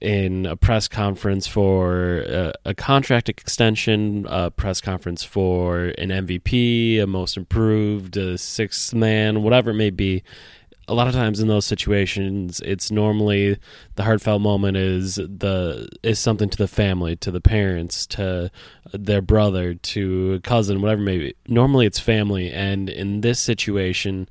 in 0.00 0.46
a 0.46 0.56
press 0.56 0.88
conference 0.88 1.46
for 1.46 2.20
a, 2.20 2.52
a, 2.64 2.74
contract 2.74 3.28
extension, 3.28 4.26
a 4.30 4.50
press 4.50 4.80
conference 4.80 5.22
for 5.22 5.92
an 5.98 6.08
MVP, 6.08 7.00
a 7.00 7.06
most 7.06 7.36
improved, 7.36 8.16
a 8.16 8.38
sixth 8.38 8.94
man, 8.94 9.42
whatever 9.42 9.70
it 9.70 9.74
may 9.74 9.90
be, 9.90 10.22
a 10.90 10.94
lot 10.94 11.06
of 11.06 11.14
times 11.14 11.38
in 11.38 11.46
those 11.46 11.64
situations 11.64 12.60
it's 12.60 12.90
normally 12.90 13.56
the 13.94 14.02
heartfelt 14.02 14.42
moment 14.42 14.76
is 14.76 15.14
the 15.14 15.88
is 16.02 16.18
something 16.18 16.50
to 16.50 16.58
the 16.58 16.68
family 16.68 17.14
to 17.14 17.30
the 17.30 17.40
parents 17.40 18.06
to 18.06 18.50
their 18.92 19.22
brother 19.22 19.74
to 19.74 20.34
a 20.34 20.40
cousin 20.40 20.82
whatever 20.82 21.00
maybe 21.00 21.34
normally 21.46 21.86
it's 21.86 22.00
family 22.00 22.50
and 22.50 22.90
in 22.90 23.20
this 23.20 23.38
situation 23.38 24.28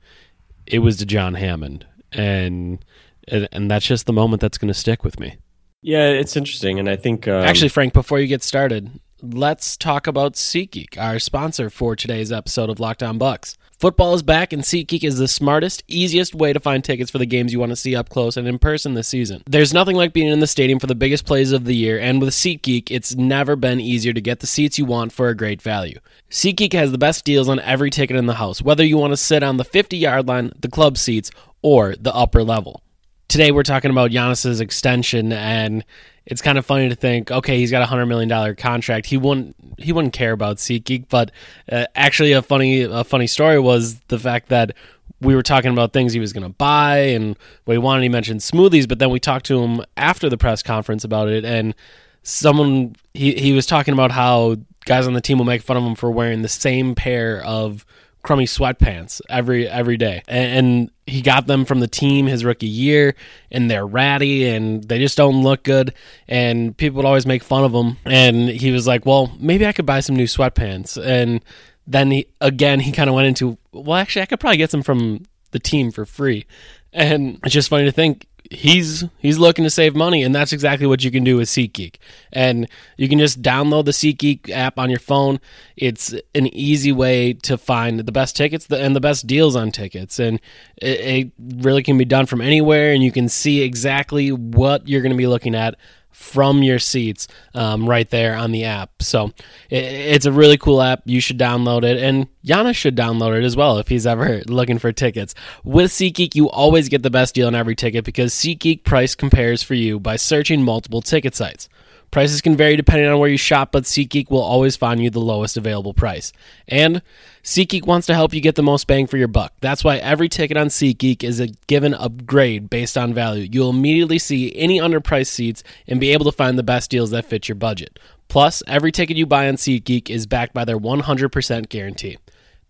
it 0.66 0.80
was 0.80 0.98
to 0.98 1.06
john 1.06 1.34
hammond. 1.34 1.86
And 2.12 2.84
and 3.28 3.70
that's 3.70 3.86
just 3.86 4.06
the 4.06 4.14
moment 4.14 4.42
that's 4.42 4.58
going 4.58 4.70
to 4.70 4.74
stick 4.74 5.04
with 5.04 5.20
me. 5.20 5.38
Yeah 5.82 6.10
it's 6.10 6.36
interesting 6.36 6.78
and 6.80 6.90
i 6.90 6.98
think 6.98 7.28
um, 7.28 7.46
actually 7.46 7.70
frank 7.70 7.94
before 7.94 8.20
you 8.20 8.28
get 8.28 8.44
started 8.44 9.00
let's 9.22 9.76
talk 9.76 10.08
about 10.08 10.34
SeatGeek, 10.34 10.98
our 10.98 11.20
sponsor 11.20 11.70
for 11.70 11.96
today's 11.96 12.32
episode 12.32 12.70
of 12.70 12.80
Locked 12.80 13.04
on 13.04 13.18
Bucks. 13.18 13.58
Football 13.80 14.14
is 14.14 14.24
back, 14.24 14.52
and 14.52 14.62
SeatGeek 14.62 15.06
is 15.06 15.20
the 15.20 15.28
smartest, 15.30 15.86
easiest 15.88 16.36
way 16.36 16.52
to 16.52 16.60
find 16.60 16.84
tickets 16.84 17.10
for 17.10 17.18
the 17.18 17.26
games 17.26 17.54
you 17.54 17.62
want 17.62 17.70
to 17.70 17.78
see 17.78 17.96
up 17.96 18.10
close 18.10 18.36
and 18.36 18.46
in 18.46 18.60
person 18.60 18.94
this 18.94 19.08
season. 19.08 19.42
There's 19.46 19.74
nothing 19.74 19.96
like 19.96 20.12
being 20.12 20.28
in 20.28 20.42
the 20.42 20.48
stadium 20.48 20.80
for 20.80 20.88
the 20.88 20.96
biggest 20.96 21.26
plays 21.26 21.54
of 21.54 21.64
the 21.64 21.74
year, 21.74 21.98
and 21.98 22.20
with 22.20 22.32
SeatGeek, 22.32 22.92
it's 22.92 23.16
never 23.16 23.56
been 23.56 23.80
easier 23.80 24.12
to 24.12 24.20
get 24.20 24.42
the 24.42 24.48
seats 24.48 24.78
you 24.78 24.84
want 24.84 25.14
for 25.14 25.30
a 25.30 25.36
great 25.36 25.62
value. 25.62 25.98
SeatGeek 26.30 26.74
has 26.74 26.92
the 26.92 26.98
best 26.98 27.24
deals 27.24 27.48
on 27.48 27.62
every 27.62 27.90
ticket 27.90 28.18
in 28.18 28.26
the 28.26 28.34
house, 28.34 28.62
whether 28.62 28.84
you 28.84 28.98
want 28.98 29.14
to 29.14 29.18
sit 29.18 29.44
on 29.44 29.56
the 29.56 29.64
50 29.64 29.96
yard 29.96 30.28
line, 30.28 30.52
the 30.60 30.68
club 30.68 30.98
seats, 30.98 31.32
or 31.62 31.96
the 31.96 32.14
upper 32.14 32.44
level. 32.44 32.84
Today, 33.30 33.52
we're 33.52 33.64
talking 33.64 33.92
about 33.92 34.12
Giannis's 34.12 34.60
extension, 34.60 35.32
and 35.32 35.86
it's 36.30 36.42
kind 36.42 36.58
of 36.60 36.66
funny 36.66 36.90
to 36.90 36.96
think, 36.96 37.32
okay, 37.32 37.58
he's 37.58 37.72
got 37.72 37.82
a 37.82 37.88
hundred 37.88 38.06
million 38.06 38.30
dollar 38.30 38.54
contract. 38.54 39.08
He 39.08 39.18
wouldn't 39.18 39.56
he 39.80 39.92
wouldn't 39.92 40.14
care 40.14 40.32
about 40.32 40.58
SeatGeek, 40.58 41.06
but 41.10 41.32
uh, 41.72 41.86
actually, 41.96 42.32
a 42.34 42.42
funny 42.42 42.82
a 42.82 43.04
funny 43.04 43.28
story 43.28 43.60
was 43.60 44.00
the 44.08 44.20
fact 44.20 44.50
that 44.50 44.76
we 45.22 45.36
were 45.36 45.44
talking 45.44 45.72
about 45.72 45.92
things 45.92 46.14
he 46.14 46.20
was 46.20 46.32
going 46.32 46.44
to 46.44 46.50
buy 46.50 46.98
and 46.98 47.38
what 47.66 47.74
he 47.74 47.78
wanted. 47.80 48.04
He 48.04 48.10
mentioned 48.10 48.42
smoothies, 48.42 48.88
but 48.88 49.00
then 49.00 49.10
we 49.10 49.20
talked 49.20 49.48
to 49.48 49.62
him 49.62 49.84
after 49.98 50.30
the 50.30 50.38
press 50.38 50.62
conference 50.62 51.04
about 51.04 51.30
it, 51.30 51.44
and 51.44 51.74
someone 52.22 52.96
he 53.14 53.34
he 53.34 53.52
was 53.52 53.66
talking 53.66 53.94
about 53.94 54.12
how 54.12 54.56
guys 54.86 55.08
on 55.08 55.14
the 55.14 55.22
team 55.22 55.40
will 55.40 55.46
make 55.46 55.64
fun 55.64 55.78
of 55.78 55.84
him 55.84 55.96
for 55.96 56.12
wearing 56.12 56.44
the 56.44 56.48
same 56.48 56.94
pair 56.96 57.44
of 57.44 57.86
crummy 58.30 58.46
sweatpants 58.46 59.22
every 59.28 59.68
every 59.68 59.98
day, 59.98 60.22
and, 60.28 60.92
he 61.08 61.24
got 61.24 61.48
them 61.48 61.66
from 61.66 61.80
the 61.80 61.88
team 61.88 62.28
his 62.28 62.46
rookie 62.46 62.68
year, 62.68 63.16
and 63.50 63.72
they're 63.72 63.88
ratty 63.88 64.48
and 64.48 64.84
they 64.84 65.00
just 65.00 65.18
don't 65.18 65.42
look 65.42 65.64
good, 65.64 65.92
and 66.28 66.78
people 66.78 66.98
would 66.98 67.06
always 67.08 67.26
make 67.26 67.42
fun 67.42 67.64
of 67.64 67.74
him. 67.74 67.98
And 68.06 68.48
he 68.48 68.70
was 68.70 68.86
like, 68.86 69.08
"Well, 69.08 69.36
maybe 69.40 69.66
I 69.66 69.72
could 69.72 69.88
buy 69.88 70.02
some 70.02 70.16
new 70.16 70.26
sweatpants." 70.26 71.04
And 71.04 71.44
then 71.88 72.12
he 72.12 72.28
again 72.40 72.80
he 72.80 72.92
kind 72.92 73.10
of 73.10 73.16
went 73.16 73.28
into, 73.28 73.58
"Well, 73.72 73.98
actually, 73.98 74.22
I 74.22 74.28
could 74.28 74.40
probably 74.40 74.58
get 74.58 74.70
some 74.70 74.84
from 74.84 75.24
the 75.50 75.58
team 75.58 75.90
for 75.90 76.06
free." 76.06 76.46
And 76.94 77.40
it's 77.44 77.56
just 77.56 77.70
funny 77.70 77.86
to 77.86 77.92
think 77.92 78.28
he's 78.50 79.04
he's 79.20 79.38
looking 79.38 79.64
to 79.64 79.70
save 79.70 79.96
money 79.96 80.24
and 80.24 80.34
that's 80.34 80.52
exactly 80.52 80.88
what 80.88 81.04
you 81.04 81.12
can 81.12 81.24
do 81.24 81.38
with 81.38 81.48
SeatGeek. 81.48 81.96
And 82.34 82.68
you 82.98 83.08
can 83.08 83.20
just 83.20 83.42
download 83.42 83.86
the 83.86 83.92
SeatGeek 83.92 84.50
app 84.50 84.80
on 84.80 84.90
your 84.90 85.00
phone. 85.00 85.40
It's 85.76 86.14
an 86.34 86.48
easy 86.48 86.92
way 86.92 87.34
to 87.34 87.58
find 87.58 88.00
the 88.00 88.12
best 88.12 88.36
tickets 88.36 88.68
and 88.72 88.96
the 88.96 89.02
best 89.02 89.28
deals 89.28 89.56
on 89.56 89.72
tickets 89.72 90.20
and 90.20 90.40
it, 90.78 91.00
it 91.00 91.32
really 91.64 91.84
can 91.84 91.98
be 91.98 92.06
done 92.06 92.26
from 92.26 92.42
anywhere 92.42 92.92
and 92.92 93.04
you 93.04 93.12
can 93.12 93.30
see 93.30 93.62
exactly 93.62 94.32
what 94.32 94.88
you're 94.88 95.02
going 95.02 95.12
to 95.12 95.18
be 95.18 95.28
looking 95.28 95.56
at 95.56 95.76
from 96.12 96.64
your 96.64 96.80
seats 96.80 97.28
um, 97.54 97.88
right 97.88 98.10
there 98.10 98.36
on 98.36 98.52
the 98.52 98.66
app. 98.66 99.02
So 99.02 99.32
it, 99.70 99.84
it's 99.84 100.26
a 100.26 100.32
really 100.32 100.58
cool 100.58 100.82
app. 100.82 101.02
You 101.06 101.22
should 101.22 101.40
download 101.40 101.84
it, 101.84 101.98
and 101.98 102.28
Giannis 102.46 102.76
should 102.76 102.96
download 102.96 103.38
it 103.38 103.44
as 103.44 103.56
well 103.56 103.78
if 103.78 103.88
he's 103.88 104.06
ever 104.06 104.42
looking 104.48 104.80
for 104.80 104.92
tickets. 104.92 105.34
With 105.64 105.92
SeatGeek, 105.92 106.36
you 106.36 106.50
always 106.50 106.90
get 106.90 107.04
the 107.04 107.10
best 107.10 107.36
deal 107.36 107.48
on 107.48 107.56
every 107.56 107.76
ticket 107.76 108.06
because 108.06 108.34
SeatGeek 108.34 108.84
price 108.84 109.16
compares 109.16 109.64
for 109.64 109.76
you 109.76 110.00
by 110.00 110.18
searching 110.18 110.64
multiple 110.64 111.02
ticket 111.02 111.36
sites. 111.36 111.70
Prices 112.12 112.42
can 112.42 112.56
vary 112.56 112.76
depending 112.76 113.08
on 113.08 113.20
where 113.20 113.30
you 113.30 113.38
shop, 113.38 113.72
but 113.72 113.84
SeatGeek 113.84 114.32
will 114.32 114.42
always 114.42 114.76
find 114.76 115.02
you 115.02 115.10
the 115.10 115.20
lowest 115.20 115.58
available 115.58 115.94
price. 115.94 116.34
And 116.68 117.04
SeatGeek 117.50 117.88
wants 117.88 118.06
to 118.06 118.14
help 118.14 118.32
you 118.32 118.42
get 118.42 118.54
the 118.54 118.62
most 118.62 118.86
bang 118.86 119.08
for 119.08 119.18
your 119.18 119.28
buck. 119.28 119.52
That's 119.60 119.84
why 119.84 119.98
every 119.98 120.30
ticket 120.30 120.56
on 120.56 120.68
SeatGeek 120.68 121.24
is 121.24 121.40
a 121.40 121.48
given 121.66 121.96
upgrade 121.96 122.70
based 122.70 122.96
on 122.96 123.12
value. 123.12 123.50
You'll 123.52 123.72
immediately 123.72 124.20
see 124.20 124.56
any 124.56 124.78
underpriced 124.78 125.32
seats 125.32 125.64
and 125.88 126.00
be 126.00 126.12
able 126.12 126.26
to 126.26 126.32
find 126.32 126.60
the 126.60 126.64
best 126.64 126.92
deals 126.92 127.10
that 127.10 127.26
fit 127.26 127.50
your 127.50 127.56
budget. 127.56 127.98
Plus, 128.28 128.62
every 128.68 128.92
ticket 128.92 129.18
you 129.18 129.26
buy 129.26 129.48
on 129.48 129.56
SeatGeek 129.56 130.12
is 130.12 130.28
backed 130.28 130.54
by 130.54 130.64
their 130.64 130.78
100% 130.78 131.70
guarantee. 131.70 132.20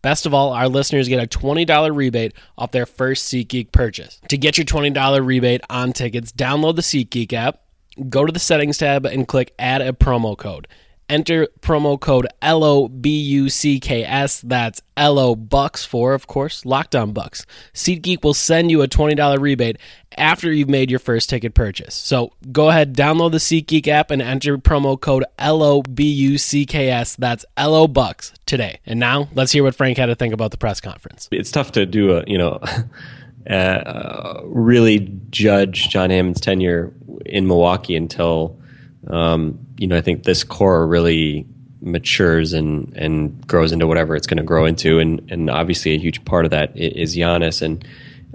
Best 0.02 0.26
of 0.26 0.34
all, 0.34 0.54
our 0.54 0.70
listeners 0.70 1.10
get 1.10 1.22
a 1.22 1.28
$20 1.28 1.94
rebate 1.94 2.34
off 2.58 2.72
their 2.72 2.86
first 2.86 3.26
SeatGeek 3.26 3.74
purchase. 3.74 4.22
To 4.30 4.38
get 4.38 4.58
your 4.58 4.64
$20 4.64 5.26
rebate 5.26 5.60
on 5.70 5.92
tickets, 5.92 6.32
download 6.32 6.78
the 6.78 6.82
SeatGeek 6.84 7.34
app 7.34 7.64
go 8.08 8.26
to 8.26 8.32
the 8.32 8.40
settings 8.40 8.78
tab 8.78 9.06
and 9.06 9.28
click 9.28 9.54
add 9.60 9.82
a 9.82 9.92
promo 9.92 10.38
code. 10.38 10.68
Enter 11.10 11.48
promo 11.62 12.00
code 12.00 12.28
L 12.42 12.64
O 12.64 12.88
B 12.88 13.20
U 13.20 13.50
C 13.50 13.80
K 13.80 14.04
S. 14.04 14.42
That's 14.42 14.82
L 14.96 15.18
O 15.18 15.36
Bucks 15.36 15.84
for, 15.84 16.14
of 16.14 16.28
course, 16.28 16.66
Locked 16.66 16.96
on 16.96 17.14
Bucks. 17.14 17.46
SeatGeek 17.74 18.24
will 18.24 18.36
send 18.36 18.70
you 18.70 18.82
a 18.84 18.88
$20 18.88 19.40
rebate 19.40 19.78
after 20.18 20.52
you've 20.52 20.70
made 20.70 20.90
your 20.92 21.00
first 21.00 21.30
ticket 21.30 21.54
purchase. 21.54 21.96
So 21.96 22.34
go 22.52 22.70
ahead, 22.70 22.96
download 22.96 23.32
the 23.32 23.38
SeatGeek 23.38 23.88
app 23.88 24.12
and 24.12 24.22
enter 24.22 24.58
promo 24.58 25.00
code 25.00 25.26
L 25.40 25.64
O 25.64 25.82
B 25.82 26.04
U 26.04 26.38
C 26.38 26.66
K 26.66 26.90
S. 26.90 27.16
That's 27.16 27.44
L 27.58 27.74
O 27.74 27.88
Bucks 27.88 28.32
today. 28.46 28.80
And 28.86 29.00
now 29.00 29.30
let's 29.34 29.52
hear 29.52 29.64
what 29.64 29.76
Frank 29.76 29.98
had 29.98 30.08
to 30.08 30.16
think 30.16 30.34
about 30.34 30.52
the 30.52 30.58
press 30.58 30.80
conference. 30.80 31.28
It's 31.32 31.52
tough 31.52 31.72
to 31.72 31.86
do 31.86 32.18
a, 32.18 32.24
you 32.28 32.38
know, 32.38 32.60
uh, 33.50 34.42
really 34.44 35.12
judge 35.32 35.90
John 35.90 36.10
Hammond's 36.12 36.42
tenure 36.42 36.94
in 37.26 37.48
Milwaukee 37.48 37.96
until 37.96 38.60
um, 39.08 39.66
you 39.80 39.88
know 39.88 39.98
I 39.98 40.02
think 40.02 40.24
this 40.24 40.44
core 40.44 40.86
really 40.86 41.48
matures 41.82 42.52
and 42.54 42.94
and 42.98 43.48
grows 43.48 43.72
into 43.72 43.88
whatever 43.88 44.16
it's 44.16 44.28
going 44.28 44.38
to 44.38 44.44
grow 44.44 44.66
into, 44.66 45.00
and 45.00 45.32
and 45.32 45.50
obviously 45.50 45.96
a 45.96 45.98
huge 45.98 46.24
part 46.26 46.46
of 46.46 46.52
that 46.52 46.76
is 46.76 47.16
Giannis, 47.16 47.62
and 47.62 47.86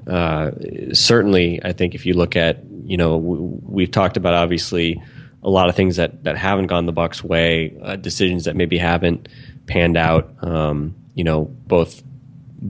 uh, 0.09 0.51
certainly 0.95 1.61
I 1.65 1.73
think 1.73 1.95
if 1.95 2.07
you 2.07 2.15
look 2.15 2.35
at 2.35 2.65
you 2.85 2.97
know 2.97 3.17
we've 3.19 3.91
talked 3.91 4.17
about 4.17 4.35
obviously 4.35 5.03
a 5.43 5.51
lot 5.51 5.69
of 5.69 5.77
things 5.77 5.97
that 5.97 6.25
that 6.25 6.39
haven't 6.39 6.69
gone 6.69 6.87
the 6.87 6.93
Bucks' 6.93 7.23
way, 7.23 7.77
uh, 7.83 7.97
decisions 7.97 8.47
that 8.47 8.57
maybe 8.57 8.79
haven't 8.79 9.29
panned 9.67 9.99
out, 9.99 10.35
um, 10.43 10.95
you 11.15 11.25
know 11.25 11.45
both 11.45 12.03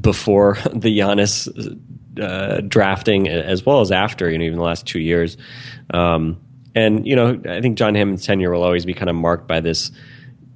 before 0.01 0.55
the 0.75 0.99
Giannis 0.99 1.49
uh, 2.21 2.61
drafting 2.61 3.29
as 3.29 3.65
well 3.65 3.81
as 3.81 3.91
after, 3.93 4.31
you 4.31 4.39
know, 4.39 4.45
even 4.45 4.59
the 4.59 4.65
last 4.65 4.87
two 4.87 5.01
years. 5.01 5.37
Um, 5.91 6.41
and, 6.75 7.07
you 7.07 7.15
know, 7.15 7.41
I 7.49 7.61
think 7.61 7.79
John 7.79 7.95
Hammond's 7.95 8.27
tenure 8.27 8.51
will 8.51 8.63
always 8.63 8.85
be 8.85 8.95
kind 8.95 9.09
of 9.09 9.17
marked 9.17 9.47
by 9.47 9.61
this, 9.61 9.91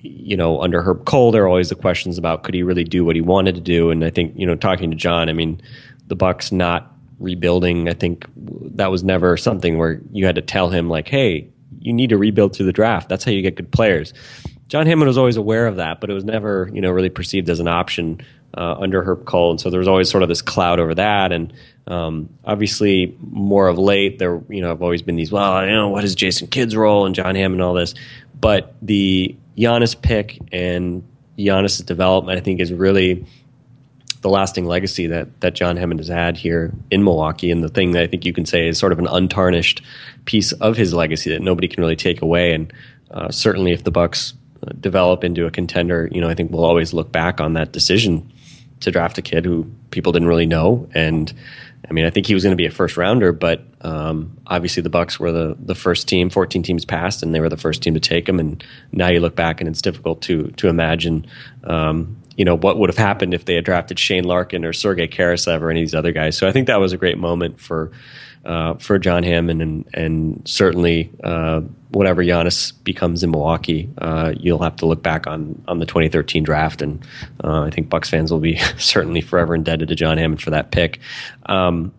you 0.01 0.37
know, 0.37 0.61
under 0.61 0.83
Herb 0.83 1.05
Kohl, 1.05 1.33
there 1.33 1.45
are 1.45 1.49
always 1.49 1.69
the 1.69 1.75
questions 1.75 2.19
about 2.19 2.43
could 2.43 2.55
he 2.55 2.63
really 2.63 2.85
do 2.85 3.05
what 3.05 3.17
he 3.17 3.23
wanted 3.23 3.55
to 3.55 3.61
do? 3.61 3.91
And 3.91 4.05
I 4.05 4.11
think, 4.11 4.33
you 4.37 4.47
know, 4.47 4.55
talking 4.55 4.91
to 4.91 4.97
John, 4.97 5.29
I 5.29 5.33
mean, 5.33 5.61
the 6.07 6.17
Bucks 6.17 6.53
not 6.53 6.93
rebuilding, 7.19 7.89
I 7.89 7.95
think 7.95 8.27
that 8.37 8.91
was 8.91 9.03
never 9.03 9.37
something 9.37 9.77
where 9.79 10.01
you 10.13 10.25
had 10.27 10.37
to 10.37 10.43
tell 10.43 10.71
him 10.71 10.89
like, 10.89 11.09
hey, 11.09 11.49
you 11.81 11.93
need 11.93 12.11
to 12.11 12.19
rebuild 12.19 12.55
through 12.55 12.67
the 12.67 12.73
draft. 12.73 13.09
That's 13.09 13.25
how 13.25 13.31
you 13.31 13.43
get 13.43 13.57
good 13.57 13.71
players. 13.71 14.13
John 14.69 14.87
Hammond 14.87 15.09
was 15.09 15.19
always 15.19 15.37
aware 15.37 15.67
of 15.67 15.77
that, 15.77 16.01
but 16.01 16.11
it 16.11 16.13
was 16.13 16.25
never, 16.25 16.71
you 16.73 16.81
know, 16.81 16.91
really 16.91 17.09
perceived 17.09 17.49
as 17.49 17.59
an 17.59 17.69
option 17.69 18.21
uh, 18.57 18.75
under 18.79 19.03
Herb 19.03 19.25
Kohl, 19.25 19.51
and 19.51 19.61
so 19.61 19.71
there 19.71 19.79
was 19.79 19.89
always 19.89 20.11
sort 20.11 20.23
of 20.23 20.29
this 20.29 20.43
cloud 20.43 20.81
over 20.81 20.95
that. 20.95 21.33
And 21.33 21.53
um, 21.89 22.29
obviously, 22.45 23.17
more 23.21 23.67
of 23.67 23.79
late, 23.79 24.19
there, 24.19 24.41
you 24.49 24.61
know, 24.61 24.69
have 24.69 24.83
always 24.83 25.01
been 25.01 25.17
these. 25.17 25.33
Well, 25.33 25.65
you 25.67 25.73
know, 25.73 25.89
what 25.89 26.05
is 26.05 26.15
Jason 26.15 26.47
Kidd's 26.47 26.77
role 26.77 27.07
and 27.07 27.15
John 27.15 27.35
Hammond 27.35 27.61
and 27.61 27.63
all 27.63 27.75
this, 27.75 27.95
but 28.39 28.75
the 28.83 29.35
Giannis 29.57 30.01
pick 30.01 30.39
and 30.53 31.03
Giannis's 31.39 31.81
development, 31.81 32.39
I 32.39 32.43
think, 32.43 32.61
is 32.61 32.73
really 32.73 33.27
the 34.21 34.29
lasting 34.29 34.67
legacy 34.67 35.07
that 35.07 35.41
that 35.41 35.55
John 35.55 35.79
Hammond 35.79 36.01
has 36.01 36.09
had 36.09 36.37
here 36.37 36.75
in 36.91 37.05
Milwaukee, 37.05 37.51
and 37.51 37.65
the 37.65 37.71
thing 37.71 37.93
that 37.93 38.03
I 38.03 38.07
think 38.07 38.27
you 38.27 38.35
can 38.35 38.45
say 38.45 38.69
is 38.69 38.79
sort 38.79 38.93
of 38.93 38.99
an 38.99 39.07
untarnished 39.07 39.81
piece 40.27 40.53
of 40.53 40.77
his 40.77 40.93
legacy 40.93 41.31
that 41.31 41.41
nobody 41.41 41.69
can 41.69 41.83
really 41.83 41.97
take 41.97 42.21
away. 42.21 42.53
And 42.53 42.73
uh, 43.11 43.31
certainly, 43.31 43.73
if 43.73 43.85
the 43.85 43.91
Bucks 43.91 44.35
uh, 44.63 44.73
develop 44.79 45.25
into 45.25 45.47
a 45.47 45.51
contender, 45.51 46.09
you 46.13 46.21
know, 46.21 46.29
I 46.29 46.35
think 46.35 46.51
we'll 46.51 46.67
always 46.67 46.93
look 46.93 47.11
back 47.11 47.41
on 47.41 47.55
that 47.55 47.73
decision 47.73 48.31
to 48.81 48.91
draft 48.91 49.19
a 49.19 49.23
kid 49.23 49.45
who 49.45 49.71
people 49.91 50.13
didn't 50.13 50.29
really 50.29 50.47
know. 50.47 50.89
And 50.95 51.33
I 51.89 51.93
mean, 51.93 52.05
I 52.05 52.11
think 52.11 52.27
he 52.27 52.35
was 52.35 52.43
going 52.43 52.53
to 52.53 52.57
be 52.57 52.67
a 52.67 52.71
first 52.71 52.97
rounder, 52.97 53.33
but 53.33 53.65
um, 53.83 54.37
obviously 54.47 54.83
the 54.83 54.91
Bucks 54.91 55.19
were 55.21 55.33
the 55.33 55.57
the 55.59 55.75
first 55.75 56.09
team. 56.09 56.31
Fourteen 56.31 56.63
teams 56.63 56.85
passed, 56.85 57.23
and 57.23 57.35
they 57.35 57.41
were 57.41 57.49
the 57.49 57.57
first 57.57 57.83
team 57.83 57.95
to 57.95 58.01
take 58.01 58.29
him. 58.29 58.41
And 58.41 58.65
now 58.93 59.09
you 59.09 59.21
look 59.21 59.37
back, 59.37 59.61
and 59.61 59.69
it's 59.69 59.83
difficult 59.83 60.23
to 60.23 60.49
to 60.53 60.69
imagine. 60.69 61.27
Um, 61.65 62.17
you 62.37 62.45
know 62.45 62.57
what 62.57 62.79
would 62.79 62.89
have 62.89 62.97
happened 62.97 63.35
if 63.35 63.47
they 63.47 63.55
had 63.57 63.65
drafted 63.65 63.99
Shane 63.99 64.25
Larkin 64.25 64.65
or 64.65 64.73
Sergei 64.73 65.09
Karasev 65.09 65.61
or 65.61 65.71
any 65.71 65.81
of 65.81 65.87
these 65.87 65.95
other 65.95 66.13
guys. 66.13 66.39
So 66.39 66.47
I 66.47 66.53
think 66.53 66.69
that 66.69 66.79
was 66.79 66.93
a 66.93 66.97
great 66.97 67.19
moment 67.19 67.61
for 67.61 67.91
uh, 68.49 68.75
for 68.75 68.99
John 68.99 69.23
Hammond, 69.23 69.61
and 69.61 69.89
and 69.93 70.43
certainly 70.49 71.13
uh, 71.23 71.61
whatever 71.91 72.25
Giannis 72.25 72.73
becomes 72.83 73.23
in 73.23 73.31
Milwaukee, 73.31 73.91
uh, 73.99 74.33
you'll 74.37 74.63
have 74.63 74.77
to 74.77 74.87
look 74.87 75.03
back 75.03 75.27
on 75.27 75.63
on 75.69 75.79
the 75.79 75.87
2013 75.87 76.43
draft, 76.45 76.81
and 76.81 77.07
uh, 77.45 77.61
I 77.63 77.71
think 77.71 77.91
Bucks 77.91 78.09
fans 78.09 78.33
will 78.33 78.41
be 78.41 78.57
certainly 78.79 79.21
forever 79.21 79.55
indebted 79.55 79.89
to 79.89 79.95
John 79.95 80.17
Hammond 80.17 80.43
for 80.43 80.51
that 80.51 80.71
pick. 80.71 80.99
Um, 81.45 81.93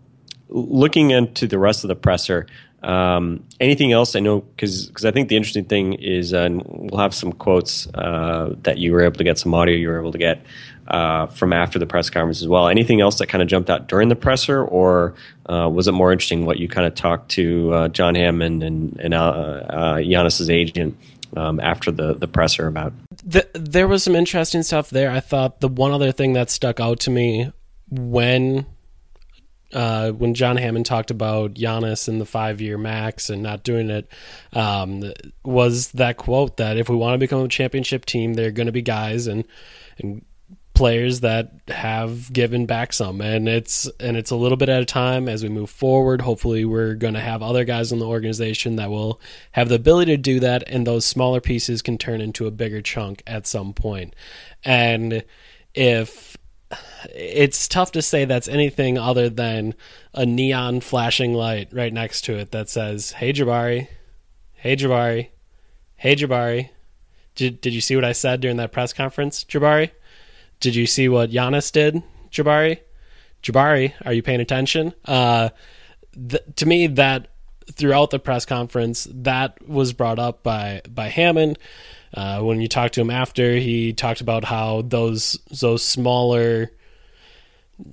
looking 0.49 1.11
into 1.11 1.47
the 1.47 1.59
rest 1.59 1.83
of 1.83 1.87
the 1.87 1.95
presser. 1.95 2.47
Um, 2.81 3.43
anything 3.59 3.91
else? 3.91 4.15
I 4.15 4.21
know 4.21 4.39
because 4.39 5.05
I 5.05 5.11
think 5.11 5.27
the 5.27 5.35
interesting 5.35 5.65
thing 5.65 5.93
is, 5.93 6.33
uh, 6.33 6.49
we'll 6.65 6.99
have 6.99 7.13
some 7.13 7.33
quotes 7.33 7.87
uh, 7.93 8.55
that 8.63 8.77
you 8.77 8.93
were 8.93 9.01
able 9.01 9.17
to 9.17 9.23
get, 9.25 9.37
some 9.37 9.53
audio 9.53 9.75
you 9.75 9.89
were 9.89 9.99
able 9.99 10.13
to 10.13 10.17
get 10.17 10.41
uh, 10.89 11.27
from 11.27 11.53
after 11.53 11.77
the 11.77 11.85
press 11.85 12.09
conference 12.09 12.41
as 12.41 12.47
well. 12.47 12.67
Anything 12.67 13.01
else 13.01 13.19
that 13.19 13.27
kind 13.27 13.41
of 13.41 13.47
jumped 13.47 13.69
out 13.69 13.87
during 13.87 14.09
the 14.09 14.15
presser, 14.15 14.63
or 14.63 15.13
uh, 15.47 15.69
was 15.71 15.87
it 15.87 15.91
more 15.91 16.11
interesting 16.11 16.45
what 16.45 16.57
you 16.57 16.67
kind 16.67 16.87
of 16.87 16.95
talked 16.95 17.29
to 17.31 17.73
uh, 17.73 17.87
John 17.89 18.15
Hammond 18.15 18.63
and, 18.63 18.99
and 18.99 19.13
uh, 19.13 19.17
uh, 19.19 19.95
Giannis's 19.97 20.49
agent 20.49 20.97
um, 21.37 21.59
after 21.59 21.91
the, 21.91 22.15
the 22.15 22.27
presser 22.27 22.67
about? 22.67 22.93
The, 23.23 23.47
there 23.53 23.87
was 23.87 24.03
some 24.03 24.15
interesting 24.15 24.63
stuff 24.63 24.89
there. 24.89 25.11
I 25.11 25.19
thought 25.19 25.59
the 25.59 25.67
one 25.67 25.91
other 25.91 26.11
thing 26.11 26.33
that 26.33 26.49
stuck 26.49 26.79
out 26.79 27.01
to 27.01 27.11
me 27.11 27.51
when 27.89 28.65
uh, 29.71 30.09
when 30.11 30.33
John 30.33 30.57
Hammond 30.57 30.87
talked 30.87 31.11
about 31.11 31.53
Giannis 31.53 32.07
and 32.07 32.19
the 32.19 32.25
five 32.25 32.59
year 32.59 32.77
max 32.77 33.29
and 33.29 33.43
not 33.43 33.61
doing 33.63 33.91
it, 33.91 34.11
um, 34.53 35.13
was 35.43 35.91
that 35.91 36.17
quote 36.17 36.57
that 36.57 36.77
if 36.77 36.89
we 36.89 36.95
want 36.95 37.13
to 37.13 37.19
become 37.19 37.41
a 37.41 37.47
championship 37.47 38.05
team, 38.05 38.33
there 38.33 38.47
are 38.47 38.51
going 38.51 38.65
to 38.65 38.71
be 38.71 38.81
guys 38.81 39.27
and 39.27 39.45
and 39.99 40.25
players 40.79 41.19
that 41.19 41.51
have 41.67 42.31
given 42.31 42.65
back 42.65 42.93
some. 42.93 43.19
And 43.19 43.49
it's 43.49 43.85
and 43.99 44.15
it's 44.15 44.31
a 44.31 44.35
little 44.37 44.55
bit 44.55 44.69
at 44.69 44.81
a 44.81 44.85
time 44.85 45.27
as 45.27 45.43
we 45.43 45.49
move 45.49 45.69
forward. 45.69 46.21
Hopefully 46.21 46.63
we're 46.63 46.93
going 46.93 47.15
to 47.15 47.19
have 47.19 47.43
other 47.43 47.65
guys 47.65 47.91
in 47.91 47.99
the 47.99 48.07
organization 48.07 48.77
that 48.77 48.89
will 48.89 49.19
have 49.51 49.67
the 49.67 49.75
ability 49.75 50.13
to 50.13 50.17
do 50.17 50.39
that. 50.39 50.63
And 50.67 50.87
those 50.87 51.05
smaller 51.05 51.41
pieces 51.41 51.81
can 51.81 51.97
turn 51.97 52.21
into 52.21 52.47
a 52.47 52.51
bigger 52.51 52.81
chunk 52.81 53.21
at 53.27 53.45
some 53.45 53.73
point. 53.73 54.15
And 54.63 55.25
if 55.73 56.37
it's 57.13 57.67
tough 57.67 57.91
to 57.91 58.01
say 58.01 58.23
that's 58.23 58.47
anything 58.47 58.97
other 58.97 59.29
than 59.29 59.73
a 60.13 60.25
neon 60.25 60.79
flashing 60.79 61.33
light 61.33 61.67
right 61.73 61.91
next 61.91 62.21
to 62.21 62.37
it 62.37 62.51
that 62.51 62.69
says 62.69 63.11
hey 63.11 63.33
jabari. 63.33 63.89
Hey 64.53 64.77
jabari. 64.77 65.27
Hey 65.97 66.15
jabari. 66.15 66.69
Did, 67.35 67.59
did 67.59 67.73
you 67.73 67.81
see 67.81 67.95
what 67.95 68.05
i 68.05 68.13
said 68.13 68.39
during 68.39 68.57
that 68.57 68.71
press 68.71 68.93
conference 68.93 69.43
jabari 69.43 69.91
did 70.59 70.75
you 70.75 70.85
see 70.85 71.09
what 71.09 71.31
Giannis 71.31 71.71
did, 71.71 72.03
Jabari? 72.31 72.79
Jabari, 73.43 73.93
are 74.05 74.13
you 74.13 74.21
paying 74.21 74.41
attention? 74.41 74.93
Uh, 75.05 75.49
th- 76.13 76.43
to 76.57 76.65
me, 76.65 76.87
that 76.87 77.29
throughout 77.71 78.09
the 78.09 78.19
press 78.19 78.45
conference, 78.45 79.07
that 79.11 79.67
was 79.67 79.93
brought 79.93 80.19
up 80.19 80.43
by 80.43 80.81
by 80.89 81.07
Hammond. 81.07 81.57
Uh, 82.13 82.41
when 82.41 82.59
you 82.59 82.67
talked 82.67 82.95
to 82.95 83.01
him 83.01 83.11
after, 83.11 83.55
he 83.55 83.93
talked 83.93 84.21
about 84.21 84.43
how 84.43 84.81
those 84.81 85.39
those 85.61 85.83
smaller 85.83 86.71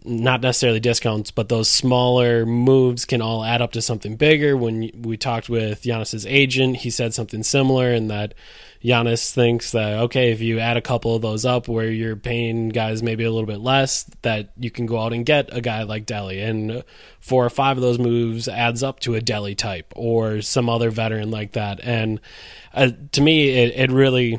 not 0.05 0.41
necessarily 0.41 0.81
discounts, 0.81 1.31
but 1.31 1.49
those 1.49 1.69
smaller 1.69 2.45
moves 2.45 3.05
can 3.05 3.23
all 3.23 3.45
add 3.45 3.63
up 3.63 3.73
to 3.73 3.83
something 3.83 4.17
bigger. 4.17 4.57
When 4.57 4.91
we 5.03 5.17
talked 5.17 5.49
with 5.49 5.83
Giannis's 5.83 6.27
agent, 6.27 6.79
he 6.79 6.91
said 6.91 7.15
something 7.15 7.43
similar 7.43 7.93
and 7.93 8.11
that 8.11 8.35
Giannis 8.85 9.33
thinks 9.33 9.73
that 9.73 9.99
okay, 9.99 10.33
if 10.33 10.41
you 10.41 10.59
add 10.59 10.77
a 10.77 10.83
couple 10.83 11.15
of 11.15 11.23
those 11.23 11.45
up 11.45 11.67
where 11.69 11.91
you're 11.91 12.17
paying 12.17 12.69
guys 12.69 13.03
maybe 13.03 13.25
a 13.25 13.31
little 13.31 13.47
bit 13.47 13.61
less, 13.61 14.05
that 14.23 14.53
you 14.59 14.71
can 14.71 14.87
go 14.87 14.99
out 14.99 15.13
and 15.13 15.27
get 15.27 15.49
a 15.53 15.61
guy 15.61 15.83
like 15.85 16.07
Delly, 16.07 16.47
and 16.47 16.85
four 17.21 17.45
or 17.45 17.51
five 17.51 17.77
of 17.77 17.83
those 17.83 17.99
moves 17.99 18.49
adds 18.49 18.83
up 18.83 19.01
to 19.01 19.15
a 19.15 19.21
Delly 19.21 19.57
type 19.57 19.93
or 19.97 20.41
some 20.43 20.69
other 20.69 20.91
veteran 20.91 21.31
like 21.31 21.53
that. 21.53 21.81
And 21.83 22.21
uh, 22.75 22.91
to 23.13 23.21
me, 23.21 23.51
it, 23.51 23.77
it 23.77 23.91
really 23.91 24.35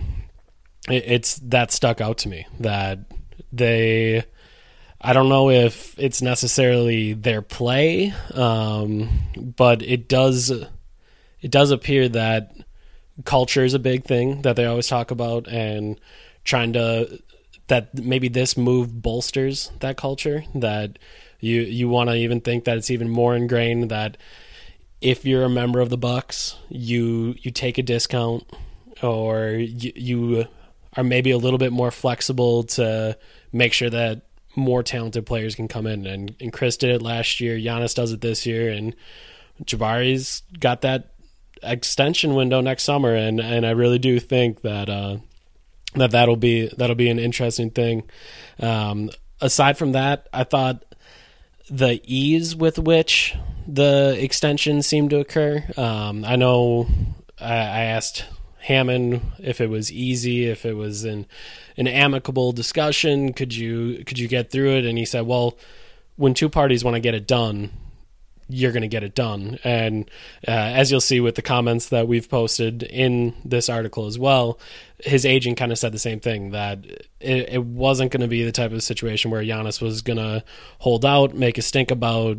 it, 0.90 1.04
it's 1.06 1.36
that 1.44 1.72
stuck 1.72 2.00
out 2.00 2.20
to 2.20 2.30
me 2.30 2.48
that 2.60 3.00
they 3.52 4.24
I 5.00 5.14
don't 5.14 5.30
know 5.30 5.50
if 5.50 5.98
it's 6.00 6.22
necessarily 6.22 7.14
their 7.14 7.42
play, 7.42 8.14
um, 8.34 9.10
but 9.36 9.82
it 9.82 10.08
does 10.08 10.50
it 10.50 11.52
does 11.52 11.72
appear 11.72 12.10
that 12.10 12.56
culture 13.26 13.64
is 13.64 13.74
a 13.74 13.80
big 13.80 14.06
thing 14.06 14.42
that 14.42 14.56
they 14.56 14.66
always 14.66 14.88
talk 14.88 15.12
about, 15.12 15.48
and 15.48 16.00
trying 16.44 16.74
to 16.74 17.22
that 17.68 17.96
maybe 17.96 18.28
this 18.28 18.58
move 18.58 19.02
bolsters 19.02 19.72
that 19.82 19.98
culture. 19.98 20.44
That 20.56 20.98
you 21.40 21.62
you 21.62 21.90
want 21.90 22.10
to 22.10 22.16
even 22.16 22.42
think 22.42 22.64
that 22.66 22.78
it's 22.78 22.92
even 22.92 23.10
more 23.10 23.36
ingrained 23.36 23.92
that 23.92 24.18
if 25.00 25.26
you're 25.26 25.44
a 25.44 25.50
member 25.50 25.80
of 25.80 25.90
the 25.90 25.98
Bucks, 25.98 26.56
you 26.70 27.36
you 27.40 27.52
take 27.52 27.78
a 27.78 27.84
discount, 27.84 28.52
or 29.04 29.50
you, 29.50 29.92
you 29.96 30.46
are 30.96 31.04
maybe 31.04 31.30
a 31.30 31.38
little 31.38 31.60
bit 31.60 31.72
more 31.72 31.92
flexible 31.92 32.64
to 32.64 33.16
make 33.52 33.74
sure 33.74 33.92
that 33.92 34.24
more 34.58 34.84
talented 34.84 35.26
players 35.26 35.56
can 35.56 35.68
come 35.68 35.88
in. 35.88 36.06
And, 36.06 36.36
and 36.42 36.52
Chris 36.52 36.76
did 36.76 36.90
it 36.90 37.02
last 37.02 37.40
year. 37.40 37.58
Giannis 37.58 37.96
does 37.96 38.12
it 38.12 38.20
this 38.20 38.46
year, 38.46 38.70
and 38.72 38.96
Jabari's 39.64 40.42
got 40.60 40.82
that 40.82 41.14
extension 41.64 42.36
window 42.36 42.60
next 42.60 42.84
summer. 42.84 43.16
And 43.16 43.40
and 43.40 43.66
I 43.66 43.72
really 43.72 44.00
do 44.00 44.20
think 44.20 44.62
that 44.62 44.90
uh, 44.90 45.18
that 45.96 46.12
that'll 46.12 46.36
be 46.36 46.68
that'll 46.76 46.96
be 46.96 47.10
an 47.10 47.20
interesting 47.20 47.70
thing. 47.70 48.04
Um, 48.60 49.12
aside 49.40 49.78
from 49.78 49.94
that, 49.94 50.28
I 50.34 50.44
thought 50.44 50.84
the 51.70 52.02
ease 52.04 52.56
with 52.56 52.80
which 52.80 53.36
the 53.68 54.18
extension 54.20 54.82
seemed 54.82 55.12
to 55.12 55.20
occur. 55.20 55.64
Um, 55.78 56.26
I 56.26 56.36
know 56.36 56.88
I, 57.40 57.54
I 57.54 57.82
asked 57.84 58.26
Hammond 58.68 59.22
if 59.40 59.62
it 59.62 59.70
was 59.70 59.92
easy, 59.94 60.46
if 60.46 60.66
it 60.66 60.74
was 60.74 61.06
an 61.06 61.26
an 61.78 61.88
amicable 61.88 62.52
discussion, 62.52 63.32
could 63.32 63.56
you 63.56 64.04
could 64.04 64.20
you 64.20 64.28
get 64.28 64.52
through 64.52 64.76
it? 64.78 64.86
And 64.86 64.98
he 64.98 65.06
said, 65.06 65.26
well, 65.26 65.58
when 66.18 66.34
two 66.34 66.50
parties 66.50 66.84
want 66.84 66.96
to 66.96 67.00
get 67.00 67.16
it 67.16 67.26
done, 67.26 67.72
you're 68.50 68.74
going 68.74 68.82
to 68.82 68.90
get 68.90 69.04
it 69.04 69.16
done. 69.16 69.58
And 69.64 70.12
uh, 70.46 70.52
as 70.52 70.92
you'll 70.92 71.00
see 71.00 71.22
with 71.22 71.36
the 71.36 71.42
comments 71.42 71.88
that 71.90 72.10
we've 72.10 72.30
posted 72.30 72.84
in 72.84 73.34
this 73.46 73.70
article 73.70 74.06
as 74.06 74.20
well, 74.20 74.60
his 75.00 75.26
agent 75.26 75.58
kind 75.58 75.72
of 75.72 75.78
said 75.78 75.94
the 75.94 76.00
same 76.00 76.20
thing 76.20 76.52
that 76.52 76.84
it, 77.22 77.50
it 77.50 77.64
wasn't 77.64 78.12
going 78.12 78.22
to 78.22 78.28
be 78.28 78.44
the 78.44 78.52
type 78.52 78.74
of 78.74 78.84
situation 78.84 79.32
where 79.32 79.44
Giannis 79.44 79.82
was 79.82 80.02
going 80.02 80.18
to 80.18 80.44
hold 80.80 81.06
out, 81.06 81.34
make 81.34 81.58
a 81.58 81.62
stink 81.62 81.90
about 81.90 82.38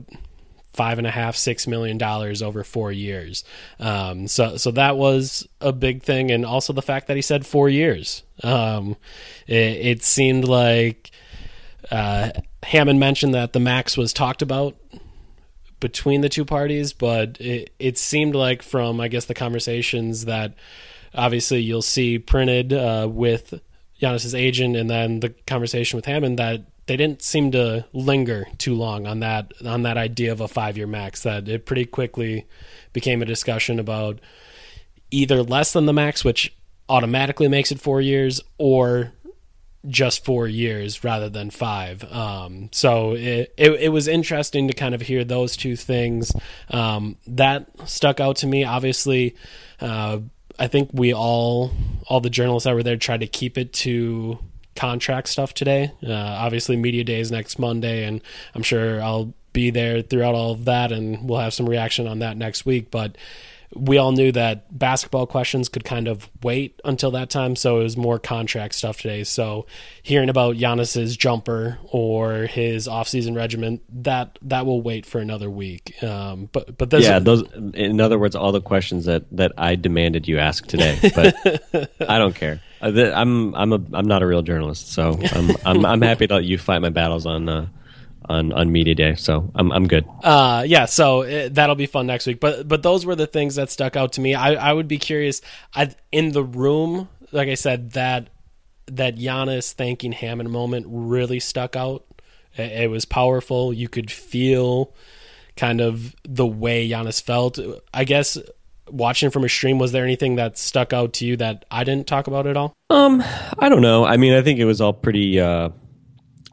five 0.72 0.98
and 0.98 1.06
a 1.06 1.10
half, 1.10 1.37
six 1.37 1.66
million 1.66 1.98
dollars 1.98 2.42
over 2.42 2.62
four 2.62 2.92
years. 2.92 3.44
Um, 3.80 4.28
so, 4.28 4.56
so 4.56 4.70
that 4.72 4.96
was 4.96 5.48
a 5.60 5.72
big 5.72 6.02
thing, 6.02 6.30
and 6.30 6.44
also 6.44 6.72
the 6.72 6.82
fact 6.82 7.08
that 7.08 7.16
he 7.16 7.22
said 7.22 7.46
four 7.46 7.68
years. 7.68 8.22
Um, 8.42 8.96
it, 9.46 9.54
it, 9.56 10.02
seemed 10.04 10.44
like 10.44 11.10
uh, 11.90 12.30
Hammond 12.62 13.00
mentioned 13.00 13.34
that 13.34 13.52
the 13.52 13.60
max 13.60 13.96
was 13.96 14.12
talked 14.12 14.42
about 14.42 14.76
between 15.80 16.20
the 16.20 16.28
two 16.28 16.44
parties, 16.44 16.92
but 16.92 17.40
it, 17.40 17.72
it 17.78 17.98
seemed 17.98 18.34
like 18.34 18.62
from 18.62 19.00
I 19.00 19.08
guess 19.08 19.25
the 19.25 19.34
conversations 19.34 20.26
that 20.26 20.54
obviously 21.14 21.60
you'll 21.60 21.82
see 21.82 22.18
printed 22.18 22.72
uh, 22.72 23.08
with 23.10 23.60
Giannis's 24.00 24.34
agent, 24.34 24.76
and 24.76 24.88
then 24.88 25.20
the 25.20 25.30
conversation 25.46 25.96
with 25.96 26.04
Hammond 26.04 26.38
that 26.38 26.62
they 26.88 26.97
didn't 26.97 27.23
seem 27.23 27.52
to 27.52 27.85
linger 27.92 28.47
too 28.57 28.75
long 28.75 29.07
on 29.07 29.21
that 29.21 29.52
on 29.64 29.83
that 29.83 29.99
idea 29.99 30.33
of 30.33 30.40
a 30.40 30.49
five 30.49 30.76
year 30.76 30.87
max. 30.87 31.23
That 31.23 31.47
it 31.47 31.66
pretty 31.66 31.85
quickly 31.85 32.47
became 32.92 33.22
a 33.22 33.27
discussion 33.27 33.79
about 33.79 34.18
either 35.11 35.42
less 35.42 35.72
than 35.74 35.87
the 35.87 35.92
max, 35.92 36.24
which 36.24 36.57
automatically 36.88 37.46
makes 37.46 37.70
it 37.70 37.79
four 37.79 38.01
years, 38.01 38.40
or 38.57 39.12
just 39.87 40.24
four 40.24 40.48
years 40.48 41.05
rather 41.05 41.29
than 41.29 41.51
five. 41.51 42.03
Um, 42.11 42.70
so 42.72 43.12
it, 43.12 43.53
it, 43.57 43.72
it 43.72 43.88
was 43.90 44.09
interesting 44.09 44.68
to 44.68 44.74
kind 44.74 44.94
of 44.94 45.03
hear 45.03 45.24
those 45.24 45.57
two 45.57 45.77
things. 45.77 46.33
Um, 46.70 47.16
that 47.27 47.68
stuck 47.87 48.18
out 48.18 48.37
to 48.37 48.46
me. 48.46 48.64
Obviously, 48.64 49.37
uh, 49.81 50.20
I 50.59 50.68
think 50.68 50.90
we 50.94 51.12
all 51.12 51.70
all 52.07 52.20
the 52.20 52.31
journalists 52.31 52.64
that 52.64 52.74
were 52.74 52.83
there 52.83 52.96
tried 52.96 53.20
to 53.20 53.27
keep 53.27 53.59
it 53.59 53.74
to 53.74 54.38
contract 54.79 55.29
stuff 55.29 55.53
today. 55.55 55.91
Uh, 56.07 56.12
obviously, 56.12 56.77
media 56.77 57.03
day 57.03 57.19
is 57.19 57.33
next 57.33 57.59
Monday, 57.59 58.05
and 58.05 58.23
I'm 58.55 58.62
sure 58.62 59.03
I'll 59.03 59.35
be 59.53 59.71
there 59.71 60.03
throughout 60.03 60.37
all 60.37 60.53
of 60.53 60.67
that, 60.67 60.93
and 60.93 61.29
we'll 61.29 61.41
have 61.41 61.53
some 61.53 61.69
reaction 61.69 62.07
on 62.07 62.21
that 62.21 62.37
next 62.37 62.64
week. 62.64 62.91
But 62.91 63.17
we 63.75 63.99
all 63.99 64.12
knew 64.12 64.31
that 64.33 64.79
basketball 64.79 65.27
questions 65.27 65.69
could 65.69 65.85
kind 65.85 66.07
of 66.07 66.31
wait 66.45 66.81
until 66.85 67.11
that 67.11 67.29
time, 67.29 67.57
so 67.57 67.81
it 67.81 67.83
was 67.83 67.97
more 67.97 68.21
contract 68.21 68.75
stuff 68.75 69.01
today. 69.01 69.25
So 69.25 69.67
hearing 70.03 70.29
about 70.29 70.57
Giannis's 70.57 71.17
jumper 71.17 71.79
or 71.91 72.47
his 72.47 72.87
offseason 72.87 73.37
regimen, 73.37 73.81
that 73.91 74.38
that 74.43 74.64
will 74.64 74.81
wait 74.81 75.07
for 75.07 75.19
another 75.19 75.51
week. 75.51 76.01
Um, 76.05 76.49
but 76.53 76.79
but 76.79 76.93
yeah, 77.01 77.19
those 77.19 77.43
in 77.75 78.01
other 78.01 78.19
words, 78.19 78.37
all 78.37 78.53
the 78.53 78.61
questions 78.61 79.07
that 79.07 79.25
that 79.33 79.53
I 79.59 79.75
demanded 79.75 80.29
you 80.29 80.38
ask 80.38 80.67
today, 80.67 80.99
but 81.14 81.91
I 82.09 82.19
don't 82.19 82.35
care. 82.35 82.61
Uh, 82.81 83.12
I'm 83.14 83.55
I'm 83.55 83.73
a 83.73 83.81
I'm 83.93 84.07
not 84.07 84.23
a 84.23 84.27
real 84.27 84.43
journalist, 84.43 84.93
so 84.93 85.19
I'm 85.33 85.51
I'm, 85.64 85.85
I'm 85.85 86.03
happy 86.03 86.27
that 86.27 86.45
you 86.45 86.59
fight 86.59 86.81
my 86.81 86.91
battles 86.91 87.27
on 87.27 87.49
uh, 87.49 87.69
on 88.29 88.53
on 88.53 88.71
media 88.71 88.95
day. 88.95 89.14
So 89.14 89.51
I'm 89.55 89.73
I'm 89.73 89.88
good. 89.88 90.05
Uh, 90.23 90.64
yeah. 90.67 90.87
So 90.87 91.23
it, 91.23 91.47
uh, 91.47 91.49
that'll 91.53 91.77
be 91.77 91.87
fun 91.87 92.07
next 92.07 92.27
week. 92.27 92.41
But 92.41 92.69
but 92.69 92.83
those 92.83 93.05
were 93.05 93.17
the 93.17 93.27
things 93.27 93.57
that 93.57 93.71
stuck 93.71 93.97
out 93.97 94.12
to 94.14 94.21
me. 94.21 94.35
I 94.35 94.55
I 94.55 94.73
would 94.73 94.88
be 94.88 94.99
curious. 94.99 95.41
I 95.75 95.95
in 96.12 96.33
the 96.33 96.45
room, 96.45 97.09
like 97.33 97.49
I 97.49 97.55
said, 97.55 97.93
that 97.93 98.29
that 98.87 99.17
Giannis 99.17 99.73
thanking 99.73 100.12
Hammond 100.12 100.51
moment 100.51 100.87
really 100.88 101.41
stuck 101.41 101.77
out. 101.77 102.05
It, 102.57 102.83
it 102.83 102.91
was 102.91 103.05
powerful. 103.05 103.73
You 103.73 103.88
could 103.88 104.11
feel 104.11 104.95
kind 105.57 105.81
of 105.81 106.14
the 106.23 106.47
way 106.47 106.88
Giannis 106.88 107.21
felt. 107.21 107.59
I 107.93 108.05
guess 108.05 108.38
watching 108.90 109.31
from 109.31 109.44
a 109.44 109.48
stream, 109.48 109.79
was 109.79 109.92
there 109.92 110.05
anything 110.05 110.37
that 110.37 110.59
stuck 110.59 110.92
out 110.92 111.12
to 111.14 111.27
you 111.27 111.37
that 111.37 111.64
I 111.70 111.85
didn't 111.85 112.07
talk 112.07 112.27
about 112.27 112.46
at 112.46 112.57
all? 112.57 112.74
Um, 112.90 113.22
I 113.59 113.68
don't 113.68 113.83
know. 113.83 114.05
I 114.05 114.16
mean, 114.16 114.35
I 114.35 114.42
think 114.42 114.59
it 114.59 114.64
was 114.64 114.81
all 114.81 114.92
pretty. 114.92 115.40
Uh, 115.40 115.70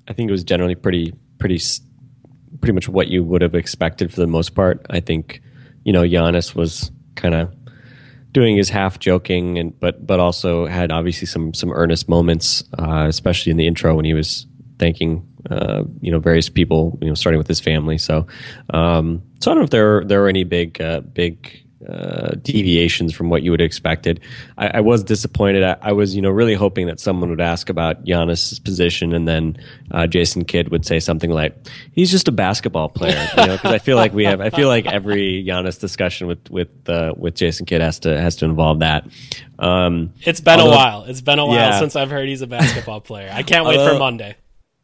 I 0.08 0.14
think 0.14 0.30
it 0.30 0.32
was 0.32 0.44
generally 0.44 0.76
pretty, 0.76 1.14
pretty, 1.40 1.60
pretty 2.62 2.74
much 2.74 2.88
what 2.88 3.08
you 3.08 3.24
would 3.24 3.42
have 3.42 3.56
expected 3.56 4.14
for 4.14 4.20
the 4.20 4.28
most 4.28 4.54
part. 4.56 4.86
I 4.90 5.00
think, 5.00 5.42
you 5.84 5.92
know, 5.92 6.04
Giannis 6.04 6.54
was 6.54 6.92
kind 7.16 7.34
of 7.34 7.54
doing 8.32 8.58
his 8.58 8.70
half 8.70 9.00
joking 9.00 9.58
and 9.58 9.80
but 9.80 10.06
but 10.06 10.20
also 10.20 10.66
had 10.66 10.92
obviously 10.92 11.26
some 11.26 11.54
some 11.54 11.72
earnest 11.72 12.10
moments, 12.10 12.64
uh, 12.78 13.06
especially 13.08 13.52
in 13.52 13.58
the 13.58 13.66
intro 13.66 13.96
when 13.96 14.06
he 14.06 14.14
was 14.14 14.46
thanking 14.78 15.26
uh, 15.50 15.84
you 16.02 16.12
know 16.12 16.20
various 16.20 16.50
people, 16.50 16.98
you 17.02 17.08
know, 17.08 17.14
starting 17.14 17.38
with 17.38 17.48
his 17.48 17.60
family. 17.60 17.98
So, 17.98 18.28
um, 18.74 19.22
so 19.40 19.52
I 19.52 19.54
don't 19.54 19.62
know 19.62 19.66
if 19.66 19.70
there 19.70 20.04
there 20.04 20.22
were 20.22 20.28
any 20.28 20.44
big 20.44 20.82
uh, 20.82 21.02
big 21.02 21.65
uh, 21.88 22.36
deviations 22.42 23.14
from 23.14 23.30
what 23.30 23.44
you 23.44 23.52
would 23.52 23.60
have 23.60 23.66
expected. 23.66 24.20
I, 24.58 24.68
I 24.68 24.80
was 24.80 25.04
disappointed. 25.04 25.64
I, 25.64 25.78
I, 25.82 25.92
was, 25.92 26.16
you 26.16 26.22
know, 26.22 26.30
really 26.30 26.54
hoping 26.54 26.88
that 26.88 27.00
someone 27.00 27.30
would 27.30 27.42
ask 27.42 27.70
about 27.70 28.06
Giannis's 28.06 28.60
position, 28.60 29.14
and 29.14 29.28
then 29.28 29.58
uh, 29.92 30.08
Jason 30.08 30.46
Kidd 30.46 30.70
would 30.70 30.86
say 30.86 31.00
something 31.00 31.30
like, 31.30 31.56
"He's 31.92 32.12
just 32.12 32.28
a 32.28 32.32
basketball 32.32 32.90
player," 32.90 33.28
you 33.38 33.46
know, 33.46 33.54
because 33.54 33.74
I 33.74 33.80
feel 33.80 33.98
like 33.98 34.14
we 34.14 34.26
have. 34.26 34.42
I 34.42 34.50
feel 34.50 34.68
like 34.68 34.86
every 34.86 35.44
Giannis 35.44 35.80
discussion 35.80 36.28
with 36.28 36.50
with 36.50 36.90
uh, 36.90 37.14
with 37.18 37.36
Jason 37.36 37.66
Kidd 37.66 37.82
has 37.82 38.00
to 38.00 38.20
has 38.20 38.38
to 38.38 38.46
involve 38.46 38.80
that. 38.80 39.08
Um, 39.60 40.14
it's 40.24 40.42
been 40.42 40.60
although, 40.60 40.74
a 40.74 40.76
while. 40.76 41.04
It's 41.04 41.22
been 41.22 41.40
a 41.40 41.46
while 41.46 41.56
yeah. 41.56 41.80
since 41.80 41.96
I've 41.96 42.10
heard 42.10 42.28
he's 42.28 42.42
a 42.42 42.48
basketball 42.48 43.02
player. 43.02 43.30
I 43.32 43.44
can't 43.44 43.66
wait 43.66 43.78
although, 43.78 43.94
for 43.94 44.00
Monday 44.00 44.36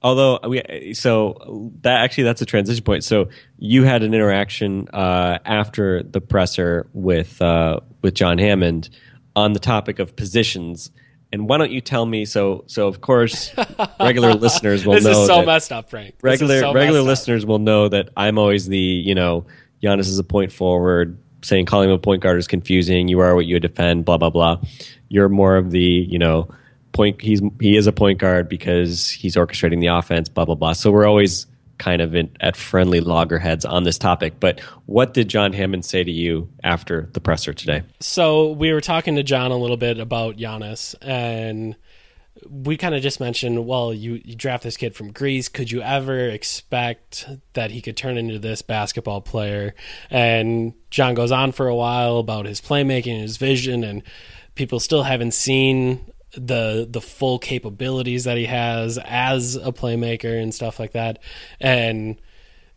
although 0.02 0.40
we 0.48 0.94
so 0.94 1.72
that 1.82 2.02
actually 2.02 2.24
that's 2.26 2.42
a 2.42 2.46
transition 2.46 2.84
point. 2.84 3.04
So 3.04 3.30
you 3.58 3.84
had 3.84 4.04
an 4.04 4.14
interaction 4.14 4.88
uh, 4.94 5.40
after 5.46 6.04
the 6.04 6.22
presser 6.22 6.88
with 6.94 7.42
uh, 7.42 7.80
with 8.02 8.14
john 8.14 8.38
hammond 8.38 8.90
on 9.36 9.54
the 9.54 9.60
topic 9.60 10.00
of 10.00 10.16
positions. 10.16 10.92
And 11.34 11.48
why 11.48 11.58
don't 11.58 11.72
you 11.72 11.80
tell 11.80 12.06
me 12.06 12.26
so 12.26 12.66
so 12.68 12.88
of 12.88 13.00
course 13.00 13.56
regular 14.00 14.34
listeners 14.34 14.86
will 14.86 14.96
this 14.96 15.06
know 15.06 15.10
this 15.12 15.20
is 15.20 15.28
so 15.28 15.46
messed 15.46 15.72
up 15.72 15.90
frank. 15.90 16.16
Regular 16.22 16.60
so 16.60 16.74
regular 16.74 17.02
listeners 17.02 17.44
up. 17.44 17.50
will 17.50 17.60
know 17.60 17.88
that 17.88 18.10
i'm 18.18 18.38
always 18.38 18.68
the 18.68 18.78
you 18.78 19.16
know 19.16 19.46
Giannis 19.82 20.02
is 20.02 20.20
a 20.20 20.26
point 20.26 20.52
forward 20.52 21.18
saying 21.42 21.66
calling 21.66 21.90
him 21.90 21.96
a 21.96 22.00
point 22.00 22.22
guard 22.22 22.38
is 22.38 22.48
confusing 22.48 23.08
you 23.08 23.20
are 23.22 23.34
what 23.34 23.46
you 23.46 23.60
defend 23.60 24.04
blah 24.04 24.18
blah 24.18 24.30
blah. 24.30 24.60
You're 25.08 25.30
more 25.30 25.56
of 25.56 25.72
the 25.72 25.80
you 25.80 26.20
know 26.20 26.50
point 26.94 27.22
he's 27.22 27.42
he 27.60 27.76
is 27.78 27.88
a 27.88 27.92
point 27.92 28.20
guard 28.20 28.50
because 28.50 29.10
he's 29.10 29.36
orchestrating 29.36 29.80
the 29.80 29.88
offense 29.88 30.28
blah 30.28 30.46
blah 30.46 30.56
blah 30.56 30.74
so 30.74 30.92
we're 30.92 31.06
always 31.06 31.48
kind 31.82 32.00
of 32.00 32.14
in, 32.14 32.30
at 32.40 32.56
friendly 32.56 33.02
loggerheads 33.02 33.66
on 33.66 33.84
this 33.84 33.98
topic. 33.98 34.40
But 34.40 34.60
what 34.86 35.16
did 35.16 35.28
John 35.28 35.52
Hammond 35.52 35.84
say 35.84 36.04
to 36.04 36.12
you 36.12 36.48
after 36.64 37.10
the 37.14 37.20
presser 37.20 37.54
today? 37.54 37.82
So 38.00 38.52
we 38.52 38.72
were 38.72 38.82
talking 38.82 39.16
to 39.16 39.24
John 39.24 39.50
a 39.50 39.58
little 39.58 39.78
bit 39.78 40.00
about 40.00 40.38
Giannis, 40.38 40.94
and 41.02 41.76
we 42.48 42.78
kind 42.78 42.94
of 42.94 43.02
just 43.02 43.20
mentioned, 43.20 43.66
well, 43.66 43.92
you, 43.92 44.22
you 44.24 44.36
draft 44.36 44.64
this 44.64 44.78
kid 44.78 44.96
from 44.96 45.12
Greece. 45.12 45.50
Could 45.50 45.72
you 45.72 45.82
ever 45.82 46.28
expect 46.28 47.28
that 47.54 47.72
he 47.72 47.82
could 47.82 47.98
turn 47.98 48.16
into 48.16 48.38
this 48.38 48.62
basketball 48.62 49.22
player? 49.22 49.74
And 50.12 50.76
John 50.92 51.16
goes 51.16 51.32
on 51.32 51.52
for 51.52 51.68
a 51.68 51.76
while 51.76 52.20
about 52.20 52.46
his 52.46 52.62
playmaking 52.62 53.14
and 53.14 53.22
his 53.24 53.38
vision, 53.38 53.84
and 53.84 54.04
people 54.54 54.80
still 54.80 55.02
haven't 55.02 55.34
seen 55.34 56.11
the 56.36 56.88
the 56.90 57.02
full 57.02 57.40
capabilities 57.40 58.24
that 58.24 58.38
he 58.38 58.46
has 58.46 58.98
as 59.04 59.56
a 59.56 59.72
playmaker 59.72 60.42
and 60.42 60.54
stuff 60.54 60.80
like 60.80 60.94
that. 60.94 61.20
And 61.60 62.20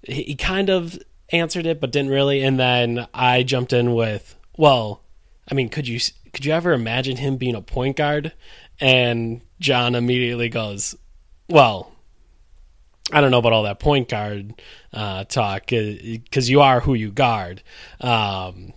he, 0.03 0.35
kind 0.35 0.71
of 0.71 0.99
answered 1.31 1.67
it, 1.67 1.81
but 1.81 1.93
didn't 1.93 2.11
really. 2.11 2.43
And 2.43 2.59
then 2.59 3.07
I 3.15 3.43
jumped 3.43 3.73
in 3.73 3.95
with, 3.95 4.37
well, 4.57 5.03
I 5.51 5.55
mean, 5.55 5.69
could 5.69 5.89
you 5.89 6.01
could 6.33 6.45
you 6.45 6.53
ever 6.53 6.73
imagine 6.73 7.17
him 7.17 7.37
being 7.37 7.55
a 7.55 7.63
point 7.63 7.97
guard? 7.97 8.33
And 8.81 9.41
John 9.61 9.95
immediately 9.95 10.49
goes, 10.49 10.97
well, 11.49 11.93
I 13.13 13.21
don't 13.21 13.31
know 13.31 13.39
about 13.39 13.53
all 13.53 13.63
that 13.65 13.79
point 13.79 14.09
guard 14.09 14.61
uh, 14.93 15.25
talk 15.25 15.67
because 15.67 16.51
you 16.51 16.61
are 16.61 16.81
who 16.81 16.95
you 16.95 17.11
guard. 17.11 17.63
Um, 18.01 18.73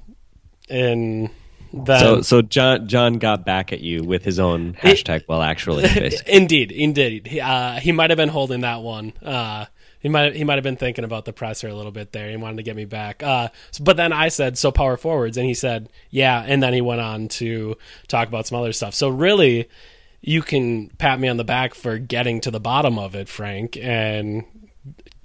and 0.69 1.29
then, 1.73 1.99
so, 1.99 2.21
so 2.21 2.41
John 2.41 2.88
John 2.88 3.19
got 3.19 3.45
back 3.45 3.73
at 3.73 3.82
you 3.82 4.03
with 4.03 4.23
his 4.23 4.39
own 4.39 4.73
hashtag. 4.73 5.23
well, 5.27 5.41
actually, 5.41 5.86
indeed, 6.27 6.71
indeed, 6.71 7.27
he, 7.27 7.41
uh, 7.41 7.80
he 7.80 7.91
might 7.91 8.10
have 8.10 8.17
been 8.17 8.30
holding 8.30 8.62
that 8.62 8.82
one. 8.82 9.13
Uh, 9.21 9.65
he 9.99 10.10
might 10.10 10.36
he 10.36 10.43
might 10.43 10.56
have 10.56 10.63
been 10.63 10.77
thinking 10.77 11.03
about 11.03 11.25
the 11.25 11.34
presser 11.34 11.67
a 11.67 11.73
little 11.73 11.91
bit 11.91 12.12
there. 12.12 12.30
He 12.30 12.38
wanted 12.38 12.58
to 12.58 12.63
get 12.63 12.75
me 12.75 12.86
back. 12.86 13.23
Uh, 13.23 13.49
but 13.82 13.97
then 13.97 14.13
I 14.13 14.30
said, 14.30 14.58
"So 14.58 14.71
power 14.71 14.97
forwards," 14.97 15.38
and 15.38 15.45
he 15.45 15.53
said, 15.53 15.89
"Yeah." 16.10 16.43
And 16.45 16.62
then 16.62 16.73
he 16.73 16.82
went 16.82 17.01
on 17.01 17.27
to 17.30 17.77
talk 18.08 18.27
about 18.27 18.47
some 18.47 18.60
other 18.60 18.73
stuff. 18.73 18.93
So 18.93 19.10
really, 19.10 19.67
you 20.21 20.41
can 20.41 20.89
pat 20.97 21.19
me 21.19 21.27
on 21.27 21.38
the 21.38 21.43
back 21.43 21.73
for 21.73 21.97
getting 21.97 22.41
to 22.41 22.51
the 22.51 22.60
bottom 22.60 22.99
of 22.99 23.15
it, 23.15 23.27
Frank, 23.27 23.77
and 23.77 24.45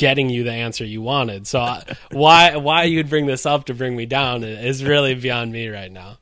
getting 0.02 0.28
you 0.28 0.42
the 0.42 0.50
answer 0.50 0.84
you 0.84 1.00
wanted. 1.00 1.46
So 1.46 1.78
why 2.10 2.56
why 2.56 2.82
you'd 2.82 3.08
bring 3.08 3.26
this 3.26 3.46
up 3.46 3.66
to 3.66 3.74
bring 3.74 3.94
me 3.94 4.04
down 4.04 4.42
is 4.42 4.82
really 4.82 5.14
beyond 5.14 5.52
me 5.52 5.68
right 5.68 5.92
now. 5.92 6.18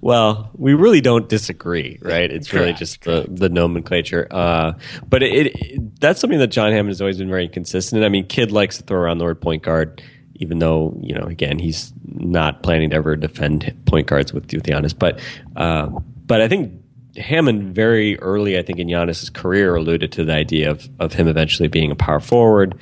Well, 0.00 0.52
we 0.54 0.74
really 0.74 1.00
don't 1.00 1.28
disagree, 1.28 1.98
right? 2.00 2.30
It's 2.30 2.48
correct, 2.48 2.60
really 2.60 2.72
just 2.74 3.02
the, 3.02 3.26
the 3.28 3.48
nomenclature. 3.48 4.28
Uh, 4.30 4.74
but 5.08 5.24
it, 5.24 5.46
it, 5.46 6.00
that's 6.00 6.20
something 6.20 6.38
that 6.38 6.48
John 6.48 6.70
Hammond 6.70 6.90
has 6.90 7.00
always 7.00 7.18
been 7.18 7.28
very 7.28 7.48
consistent. 7.48 8.04
I 8.04 8.08
mean, 8.08 8.24
Kidd 8.24 8.52
likes 8.52 8.76
to 8.76 8.84
throw 8.84 9.00
around 9.00 9.18
the 9.18 9.24
word 9.24 9.40
point 9.40 9.64
guard, 9.64 10.00
even 10.36 10.60
though 10.60 10.96
you 11.02 11.16
know, 11.16 11.24
again, 11.24 11.58
he's 11.58 11.92
not 12.04 12.62
planning 12.62 12.90
to 12.90 12.96
ever 12.96 13.16
defend 13.16 13.74
point 13.84 14.06
guards 14.06 14.32
with 14.32 14.44
with 14.52 14.62
Giannis. 14.62 14.96
But 14.96 15.18
uh, 15.56 15.88
but 16.24 16.40
I 16.40 16.46
think 16.46 16.72
Hammond 17.16 17.74
very 17.74 18.16
early, 18.20 18.58
I 18.58 18.62
think, 18.62 18.78
in 18.78 18.86
Giannis's 18.86 19.30
career 19.30 19.74
alluded 19.74 20.12
to 20.12 20.24
the 20.24 20.34
idea 20.34 20.70
of 20.70 20.88
of 21.00 21.14
him 21.14 21.26
eventually 21.26 21.68
being 21.68 21.90
a 21.90 21.96
power 21.96 22.20
forward 22.20 22.78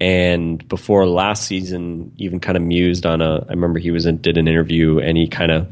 and 0.00 0.66
before 0.68 1.06
last 1.06 1.44
season 1.46 2.12
even 2.16 2.40
kind 2.40 2.56
of 2.56 2.62
mused 2.62 3.06
on 3.06 3.20
a 3.20 3.44
i 3.48 3.50
remember 3.50 3.78
he 3.78 3.90
was 3.90 4.06
in, 4.06 4.18
did 4.18 4.36
an 4.36 4.48
interview 4.48 4.98
and 4.98 5.16
he 5.16 5.26
kind 5.26 5.50
of 5.50 5.66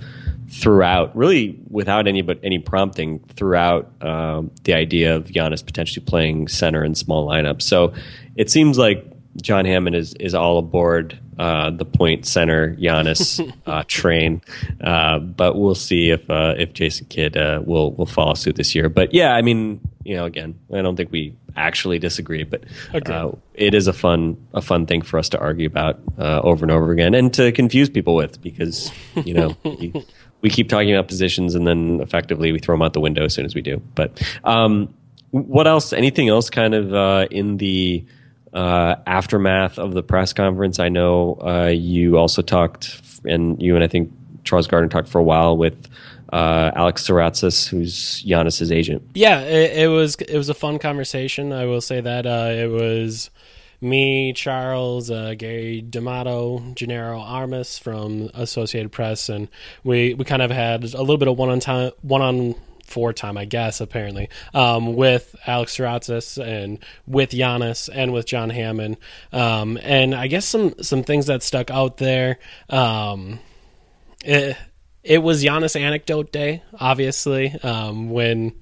threw 0.48 0.82
out 0.82 1.14
really 1.16 1.58
without 1.68 2.06
any 2.06 2.22
but 2.22 2.38
any 2.42 2.58
prompting 2.58 3.18
throughout 3.36 3.90
um, 4.02 4.50
the 4.64 4.74
idea 4.74 5.16
of 5.16 5.24
Giannis 5.24 5.64
potentially 5.64 6.04
playing 6.04 6.48
center 6.48 6.84
in 6.84 6.94
small 6.94 7.26
lineups 7.26 7.62
so 7.62 7.92
it 8.36 8.50
seems 8.50 8.78
like 8.78 9.04
John 9.42 9.64
Hammond 9.64 9.96
is 9.96 10.14
is 10.14 10.34
all 10.34 10.58
aboard 10.58 11.18
uh, 11.38 11.70
the 11.70 11.84
point 11.84 12.26
center 12.26 12.76
Giannis 12.76 13.52
uh, 13.66 13.84
train, 13.88 14.40
uh, 14.80 15.18
but 15.18 15.56
we'll 15.56 15.74
see 15.74 16.10
if 16.10 16.28
uh, 16.30 16.54
if 16.56 16.72
Jason 16.72 17.06
Kidd 17.06 17.36
uh, 17.36 17.62
will 17.64 17.92
will 17.92 18.06
follow 18.06 18.34
suit 18.34 18.56
this 18.56 18.74
year. 18.74 18.88
But 18.88 19.12
yeah, 19.12 19.34
I 19.34 19.42
mean, 19.42 19.80
you 20.04 20.16
know, 20.16 20.24
again, 20.24 20.58
I 20.72 20.82
don't 20.82 20.96
think 20.96 21.10
we 21.10 21.34
actually 21.56 21.98
disagree, 21.98 22.44
but 22.44 22.64
uh, 22.94 23.32
it 23.54 23.74
is 23.74 23.86
a 23.86 23.92
fun 23.92 24.36
a 24.52 24.62
fun 24.62 24.86
thing 24.86 25.02
for 25.02 25.18
us 25.18 25.28
to 25.30 25.38
argue 25.38 25.66
about 25.66 26.00
over 26.18 26.64
and 26.64 26.72
over 26.72 26.92
again 26.92 27.14
and 27.14 27.32
to 27.34 27.52
confuse 27.52 27.88
people 27.88 28.14
with 28.14 28.40
because 28.42 28.92
you 29.24 29.34
know. 29.34 29.56
we, 29.64 29.92
we 30.42 30.50
keep 30.50 30.68
talking 30.68 30.92
about 30.92 31.08
positions 31.08 31.54
and 31.54 31.66
then 31.66 32.00
effectively 32.02 32.52
we 32.52 32.58
throw 32.58 32.74
them 32.74 32.82
out 32.82 32.92
the 32.92 33.00
window 33.00 33.24
as 33.24 33.32
soon 33.32 33.46
as 33.46 33.54
we 33.54 33.62
do. 33.62 33.80
But 33.94 34.22
um, 34.44 34.92
what 35.30 35.66
else? 35.66 35.94
Anything 35.94 36.28
else 36.28 36.50
kind 36.50 36.74
of 36.74 37.32
in 37.32 37.56
the 37.56 38.04
uh, 38.52 38.96
aftermath 39.06 39.78
of 39.78 39.94
the 39.94 40.02
press 40.02 40.32
conference, 40.32 40.78
I 40.78 40.88
know 40.88 41.38
uh, 41.40 41.72
you 41.74 42.16
also 42.18 42.40
talked, 42.40 43.00
and 43.24 43.60
you 43.60 43.74
and 43.74 43.82
I 43.82 43.88
think 43.88 44.12
Charles 44.44 44.66
Gardner 44.66 44.88
talked 44.88 45.08
for 45.08 45.18
a 45.18 45.24
while 45.24 45.56
with 45.56 45.88
uh, 46.32 46.70
Alex 46.74 47.06
Saratsis, 47.06 47.68
who's 47.68 48.22
Giannis's 48.24 48.70
agent. 48.72 49.02
Yeah, 49.14 49.40
it, 49.40 49.84
it, 49.84 49.88
was 49.88 50.14
it 50.16 50.36
was 50.36 50.48
a 50.48 50.54
fun 50.54 50.78
conversation. 50.78 51.52
I 51.52 51.66
will 51.66 51.80
say 51.80 52.00
that 52.00 52.26
uh, 52.26 52.50
it 52.50 52.70
was 52.70 53.30
me, 53.80 54.32
Charles, 54.32 55.10
uh, 55.10 55.34
Gary 55.36 55.82
D'Amato, 55.82 56.58
Genaro 56.74 57.20
Armas 57.20 57.78
from 57.78 58.30
Associated 58.34 58.90
Press, 58.90 59.28
and 59.28 59.48
we, 59.84 60.14
we 60.14 60.24
kind 60.24 60.42
of 60.42 60.50
had 60.50 60.82
a 60.82 61.00
little 61.00 61.18
bit 61.18 61.28
of 61.28 61.38
one 61.38 61.50
on 61.50 61.60
time 61.60 61.92
one 62.02 62.22
on 62.22 62.54
four 62.84 63.12
time, 63.12 63.36
I 63.36 63.44
guess, 63.44 63.80
apparently, 63.80 64.28
um, 64.52 64.94
with 64.94 65.34
Alex 65.46 65.76
Saratsis 65.76 66.42
and 66.42 66.78
with 67.06 67.30
Giannis 67.30 67.88
and 67.92 68.12
with 68.12 68.26
John 68.26 68.50
Hammond. 68.50 68.98
Um, 69.32 69.78
and 69.82 70.14
I 70.14 70.26
guess 70.26 70.44
some, 70.44 70.74
some 70.82 71.02
things 71.02 71.26
that 71.26 71.42
stuck 71.42 71.70
out 71.70 71.96
there. 71.96 72.38
Um, 72.68 73.40
it, 74.24 74.56
it 75.02 75.18
was 75.18 75.44
Giannis 75.44 75.78
anecdote 75.78 76.32
day, 76.32 76.62
obviously, 76.78 77.52
um, 77.62 78.10
when 78.10 78.54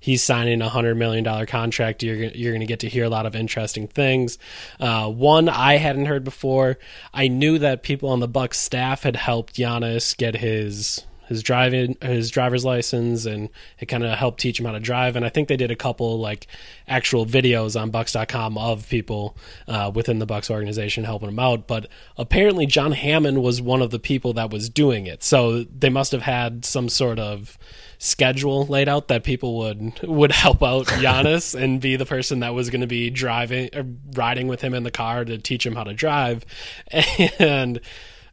he's 0.00 0.22
signing 0.22 0.62
a 0.62 0.68
hundred 0.68 0.96
million 0.96 1.22
dollar 1.22 1.46
contract. 1.46 2.02
You're 2.02 2.16
you're 2.16 2.52
going 2.52 2.60
to 2.60 2.66
get 2.66 2.80
to 2.80 2.88
hear 2.88 3.04
a 3.04 3.10
lot 3.10 3.26
of 3.26 3.36
interesting 3.36 3.86
things. 3.86 4.38
Uh, 4.80 5.08
one 5.10 5.48
I 5.48 5.76
hadn't 5.76 6.06
heard 6.06 6.24
before. 6.24 6.78
I 7.12 7.28
knew 7.28 7.58
that 7.58 7.82
people 7.82 8.08
on 8.08 8.20
the 8.20 8.28
Bucks 8.28 8.58
staff 8.58 9.02
had 9.02 9.14
helped 9.14 9.54
Giannis 9.54 10.16
get 10.16 10.34
his 10.34 11.04
his 11.30 11.44
driving 11.44 11.96
his 12.02 12.28
driver's 12.28 12.64
license 12.64 13.24
and 13.24 13.48
it 13.78 13.86
kind 13.86 14.04
of 14.04 14.18
helped 14.18 14.40
teach 14.40 14.58
him 14.58 14.66
how 14.66 14.72
to 14.72 14.80
drive. 14.80 15.14
And 15.14 15.24
i 15.24 15.28
think 15.28 15.46
they 15.48 15.56
did 15.56 15.70
a 15.70 15.76
couple 15.76 16.18
like 16.18 16.48
actual 16.88 17.24
videos 17.24 17.80
on 17.80 17.90
bucks.com 17.90 18.58
of 18.58 18.88
people 18.88 19.36
uh, 19.68 19.92
within 19.94 20.18
the 20.18 20.26
bucks 20.26 20.50
organization 20.50 21.04
helping 21.04 21.28
him 21.28 21.38
out. 21.38 21.66
But 21.68 21.86
apparently 22.18 22.66
john 22.66 22.92
hammond 22.92 23.42
was 23.42 23.62
one 23.62 23.80
of 23.80 23.90
the 23.90 24.00
people 24.00 24.32
that 24.34 24.50
was 24.50 24.68
doing 24.68 25.06
it. 25.06 25.22
So 25.22 25.62
they 25.62 25.88
must 25.88 26.10
have 26.12 26.22
had 26.22 26.64
some 26.64 26.88
sort 26.88 27.20
of 27.20 27.56
schedule 27.98 28.64
laid 28.66 28.88
out 28.88 29.08
that 29.08 29.22
people 29.22 29.58
would 29.58 30.00
would 30.02 30.32
help 30.32 30.62
out 30.62 30.86
Giannis 31.00 31.54
and 31.54 31.80
be 31.80 31.94
the 31.94 32.06
person 32.06 32.40
that 32.40 32.54
was 32.54 32.70
going 32.70 32.80
to 32.80 32.86
be 32.88 33.10
driving 33.10 33.68
or 33.72 33.86
riding 34.14 34.48
with 34.48 34.62
him 34.62 34.74
in 34.74 34.82
the 34.82 34.90
car 34.90 35.24
to 35.24 35.38
teach 35.38 35.64
him 35.64 35.76
how 35.76 35.84
to 35.84 35.94
drive. 35.94 36.44
And 37.38 37.80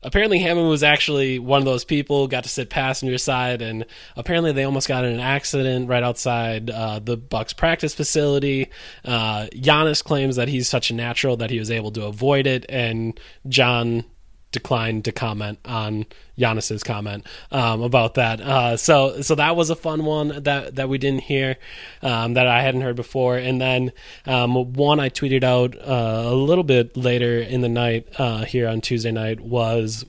apparently 0.07 0.39
Hammond 0.39 0.69
was 0.69 0.83
actually 0.83 1.37
one 1.37 1.59
of 1.59 1.65
those 1.65 1.83
people, 1.83 2.27
got 2.27 2.43
to 2.43 2.49
sit 2.49 2.69
passenger 2.69 3.17
side, 3.17 3.61
and 3.61 3.85
apparently 4.15 4.53
they 4.53 4.63
almost 4.63 4.87
got 4.87 5.03
in 5.03 5.13
an 5.13 5.19
accident 5.19 5.89
right 5.89 6.01
outside 6.01 6.69
uh, 6.69 6.99
the 6.99 7.17
Bucks 7.17 7.51
practice 7.51 7.93
facility. 7.93 8.69
Uh, 9.03 9.47
Giannis 9.53 10.03
claims 10.03 10.37
that 10.37 10.47
he's 10.47 10.69
such 10.69 10.89
a 10.89 10.93
natural 10.93 11.35
that 11.37 11.49
he 11.49 11.59
was 11.59 11.69
able 11.69 11.91
to 11.91 12.05
avoid 12.05 12.47
it, 12.47 12.65
and 12.69 13.19
John 13.47 14.05
declined 14.51 15.05
to 15.05 15.11
comment 15.11 15.59
on 15.65 16.05
Giannis's 16.37 16.83
comment 16.83 17.25
um, 17.51 17.81
about 17.81 18.15
that. 18.15 18.39
Uh, 18.39 18.77
so 18.77 19.21
so 19.21 19.35
that 19.35 19.55
was 19.55 19.69
a 19.69 19.75
fun 19.75 20.05
one 20.05 20.43
that 20.43 20.75
that 20.75 20.89
we 20.89 20.97
didn't 20.97 21.23
hear 21.23 21.57
um, 22.01 22.33
that 22.35 22.47
I 22.47 22.61
hadn't 22.61 22.81
heard 22.81 22.95
before. 22.95 23.37
And 23.37 23.59
then 23.59 23.91
um, 24.25 24.73
one 24.73 24.99
I 24.99 25.09
tweeted 25.09 25.43
out 25.43 25.75
uh, 25.77 26.29
a 26.31 26.35
little 26.35 26.63
bit 26.63 26.95
later 26.95 27.39
in 27.39 27.61
the 27.61 27.69
night 27.69 28.07
uh, 28.17 28.45
here 28.45 28.67
on 28.67 28.81
Tuesday 28.81 29.11
night 29.11 29.39
was 29.39 30.05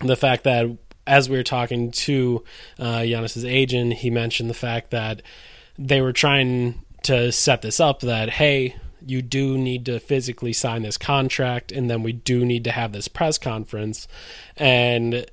the 0.00 0.16
fact 0.16 0.44
that 0.44 0.66
as 1.06 1.28
we 1.28 1.36
were 1.36 1.42
talking 1.42 1.90
to 1.90 2.44
uh, 2.78 2.98
Giannis's 2.98 3.44
agent, 3.44 3.94
he 3.94 4.10
mentioned 4.10 4.50
the 4.50 4.54
fact 4.54 4.90
that 4.90 5.22
they 5.78 6.00
were 6.00 6.12
trying 6.12 6.84
to 7.04 7.32
set 7.32 7.62
this 7.62 7.80
up 7.80 8.00
that 8.00 8.28
hey 8.28 8.76
you 9.08 9.22
do 9.22 9.56
need 9.56 9.86
to 9.86 9.98
physically 10.00 10.52
sign 10.52 10.82
this 10.82 10.98
contract 10.98 11.72
and 11.72 11.90
then 11.90 12.02
we 12.02 12.12
do 12.12 12.44
need 12.44 12.64
to 12.64 12.70
have 12.70 12.92
this 12.92 13.08
press 13.08 13.38
conference. 13.38 14.06
And 14.56 15.26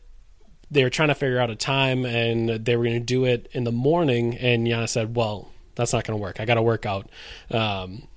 they 0.72 0.84
were 0.84 0.90
trying 0.90 1.10
to 1.10 1.16
figure 1.16 1.40
out 1.40 1.50
a 1.50 1.56
time 1.56 2.06
and 2.06 2.50
they 2.50 2.76
were 2.76 2.84
going 2.84 3.00
to 3.00 3.06
do 3.06 3.26
it 3.26 3.50
in 3.52 3.64
the 3.64 3.72
morning 3.72 4.36
and 4.38 4.66
Giannis 4.66 4.90
said 4.90 5.16
well 5.16 5.52
that's 5.76 5.92
not 5.92 6.06
going 6.06 6.18
to 6.18 6.22
work. 6.22 6.40
I 6.40 6.46
got 6.46 6.56
to 6.56 6.62
work 6.62 6.86
out. 6.86 7.10
Um, 7.52 8.08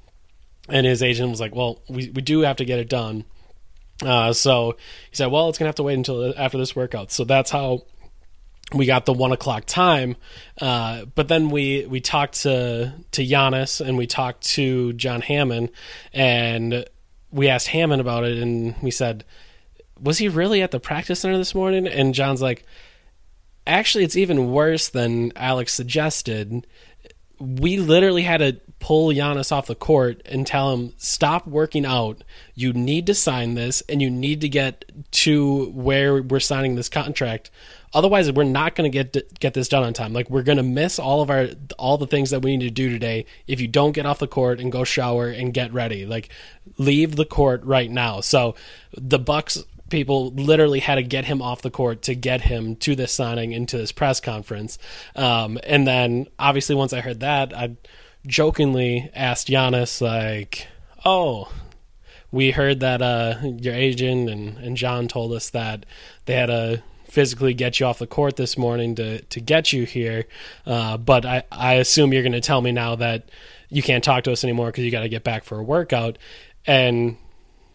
and 0.69 0.87
his 0.87 1.03
agent 1.03 1.31
was 1.31 1.41
like 1.41 1.55
well 1.55 1.83
we, 1.89 2.11
we 2.11 2.23
do 2.23 2.41
have 2.41 2.57
to 2.57 2.65
get 2.65 2.79
it 2.79 2.89
done. 2.89 3.25
Uh, 4.03 4.33
so 4.33 4.77
he 5.11 5.17
said 5.17 5.27
well 5.27 5.49
it's 5.49 5.59
going 5.59 5.67
to 5.67 5.71
have 5.71 5.77
to 5.77 5.83
wait 5.83 5.95
until 5.95 6.33
after 6.37 6.59
this 6.59 6.77
workout. 6.77 7.11
So 7.11 7.25
that's 7.25 7.51
how 7.51 7.83
we 8.73 8.87
got 8.87 9.07
the 9.07 9.13
one 9.13 9.33
o'clock 9.33 9.65
time, 9.65 10.17
uh, 10.61 11.07
but 11.15 11.29
then 11.29 11.49
we 11.51 11.87
we 11.87 12.01
talked 12.01 12.43
to 12.43 12.93
to 13.13 13.23
Giannis 13.25 13.81
and 13.81 13.97
we 13.97 14.07
talked 14.07 14.43
to 14.49 14.93
John 14.93 15.21
Hammond, 15.21 15.71
and 16.13 16.85
we 17.31 17.49
asked 17.49 17.69
Hammond 17.69 18.01
about 18.01 18.25
it, 18.25 18.39
and 18.39 18.75
we 18.83 18.91
said, 18.91 19.25
"Was 20.01 20.19
he 20.19 20.29
really 20.29 20.63
at 20.63 20.71
the 20.71 20.81
practice 20.81 21.21
center 21.21 21.39
this 21.39 21.55
morning?" 21.55 21.87
And 21.87 22.15
John's 22.15 22.43
like, 22.43 22.65
"Actually, 23.67 24.05
it's 24.05 24.17
even 24.17 24.53
worse 24.53 24.89
than 24.89 25.33
Alex 25.37 25.73
suggested." 25.73 26.67
we 27.41 27.77
literally 27.77 28.23
had 28.23 28.39
to 28.39 28.61
pull 28.81 29.09
Giannis 29.11 29.53
off 29.53 29.67
the 29.67 29.75
court 29.75 30.23
and 30.27 30.47
tell 30.47 30.73
him, 30.73 30.93
stop 30.99 31.47
working 31.47 31.87
out. 31.87 32.23
You 32.55 32.73
need 32.73 33.07
to 33.07 33.15
sign 33.15 33.55
this 33.55 33.83
and 33.89 34.03
you 34.03 34.11
need 34.11 34.41
to 34.41 34.49
get 34.49 34.85
to 35.13 35.71
where 35.71 36.23
we're 36.23 36.41
signing 36.41 36.75
this 36.75 36.89
contract. 36.89 37.51
Otherwise, 37.93 38.31
we're 38.33 38.45
not 38.45 38.75
going 38.75 38.91
to 38.91 39.05
get 39.05 39.39
get 39.41 39.55
this 39.55 39.69
done 39.69 39.85
on 39.85 39.93
time. 39.93 40.13
Like 40.13 40.29
we're 40.31 40.43
going 40.43 40.59
to 40.59 40.65
miss 40.65 40.99
all 40.99 41.23
of 41.23 41.31
our 41.31 41.49
all 41.79 41.99
the 41.99 42.07
things 42.07 42.31
that 42.31 42.43
we 42.43 42.57
need 42.57 42.67
to 42.67 42.71
do 42.71 42.91
today 42.91 43.27
if 43.47 43.61
you 43.61 43.69
don't 43.69 43.93
get 43.93 44.07
off 44.07 44.19
the 44.19 44.27
court 44.27 44.61
and 44.61 44.71
go 44.71 44.85
shower 44.85 45.29
and 45.29 45.55
get 45.55 45.73
ready. 45.73 46.07
Like 46.07 46.31
leave 46.77 47.17
the 47.17 47.25
court 47.25 47.65
right 47.65 47.91
now. 47.91 48.21
So 48.21 48.55
the 48.97 49.19
Bucks 49.19 49.65
people 49.89 50.31
literally 50.33 50.81
had 50.81 50.97
to 50.97 51.03
get 51.03 51.25
him 51.25 51.41
off 51.41 51.63
the 51.63 51.71
court 51.71 52.03
to 52.03 52.15
get 52.15 52.43
him 52.43 52.77
to 52.77 52.95
this 52.95 53.13
signing 53.13 53.53
into 53.53 53.79
this 53.79 53.93
press 53.93 54.21
conference. 54.21 54.79
Um, 55.17 55.59
and 55.65 55.87
then 55.87 56.27
obviously 56.39 56.75
once 56.75 56.93
I 56.93 57.01
heard 57.01 57.21
that, 57.21 57.57
I 57.57 57.77
jokingly 58.27 59.11
asked 59.15 59.49
Giannis 59.49 60.01
like, 60.03 60.69
"Oh, 61.05 61.51
we 62.31 62.51
heard 62.51 62.81
that 62.81 63.01
uh, 63.01 63.37
your 63.43 63.75
agent 63.75 64.29
and, 64.29 64.59
and 64.59 64.77
John 64.77 65.09
told 65.09 65.33
us 65.33 65.51
that 65.51 65.87
they 66.27 66.35
had 66.35 66.47
to 66.47 66.83
physically 67.19 67.53
get 67.53 67.81
you 67.81 67.87
off 67.87 67.99
the 67.99 68.07
court 68.07 68.37
this 68.37 68.57
morning 68.57 68.95
to 68.95 69.21
to 69.23 69.41
get 69.41 69.73
you 69.73 69.83
here, 69.83 70.25
uh, 70.67 70.97
but 70.97 71.27
I 71.27 71.43
I 71.51 71.75
assume 71.75 72.13
you're 72.13 72.23
going 72.23 72.31
to 72.31 72.41
tell 72.41 72.61
me 72.61 72.71
now 72.71 72.95
that 72.95 73.29
you 73.71 73.83
can't 73.83 74.05
talk 74.05 74.23
to 74.23 74.31
us 74.31 74.45
anymore 74.45 74.67
because 74.67 74.85
you 74.85 74.93
got 74.93 75.01
to 75.01 75.09
get 75.09 75.25
back 75.25 75.43
for 75.43 75.59
a 75.59 75.63
workout." 75.65 76.17
And 76.65 77.17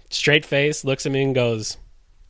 straight 0.09 0.45
face 0.45 0.85
looks 0.85 1.05
at 1.05 1.11
me 1.11 1.23
and 1.23 1.35
goes 1.35 1.75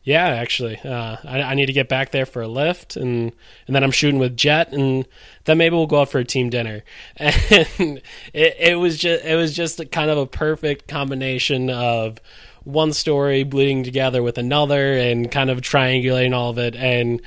yeah, 0.06 0.26
actually, 0.26 0.78
uh, 0.80 1.18
I, 1.24 1.42
I, 1.42 1.54
need 1.54 1.68
to 1.68 1.74
get 1.74 1.88
back 1.88 2.12
there 2.12 2.26
for 2.26 2.42
a 2.42 2.48
lift, 2.48 2.98
and 2.98 3.32
and 3.68 3.76
then 3.76 3.86
I'm 3.86 3.92
shooting 3.92 4.20
with 4.20 4.36
Jet, 4.36 4.74
and 4.74 5.08
then 5.46 5.58
maybe 5.58 5.76
we'll 5.76 5.88
go 5.88 6.02
out 6.02 6.10
for 6.10 6.20
a 6.20 6.26
team 6.26 6.50
dinner. 6.50 6.84
And 7.20 8.02
it, 8.34 8.56
it 8.60 8.80
was 8.80 8.98
just 8.98 9.24
it 9.24 9.36
was 9.36 9.56
just 9.56 9.80
kind 9.92 10.10
of 10.10 10.18
a 10.18 10.26
perfect 10.26 10.90
combination 10.90 11.70
of 11.70 12.20
one 12.64 12.94
story 12.94 13.44
bleeding 13.44 13.84
together 13.84 14.24
with 14.24 14.38
another, 14.38 14.94
and 14.94 15.32
kind 15.32 15.50
of 15.50 15.62
triangulating 15.62 16.34
all 16.34 16.50
of 16.50 16.58
it, 16.58 16.76
and 16.76 17.22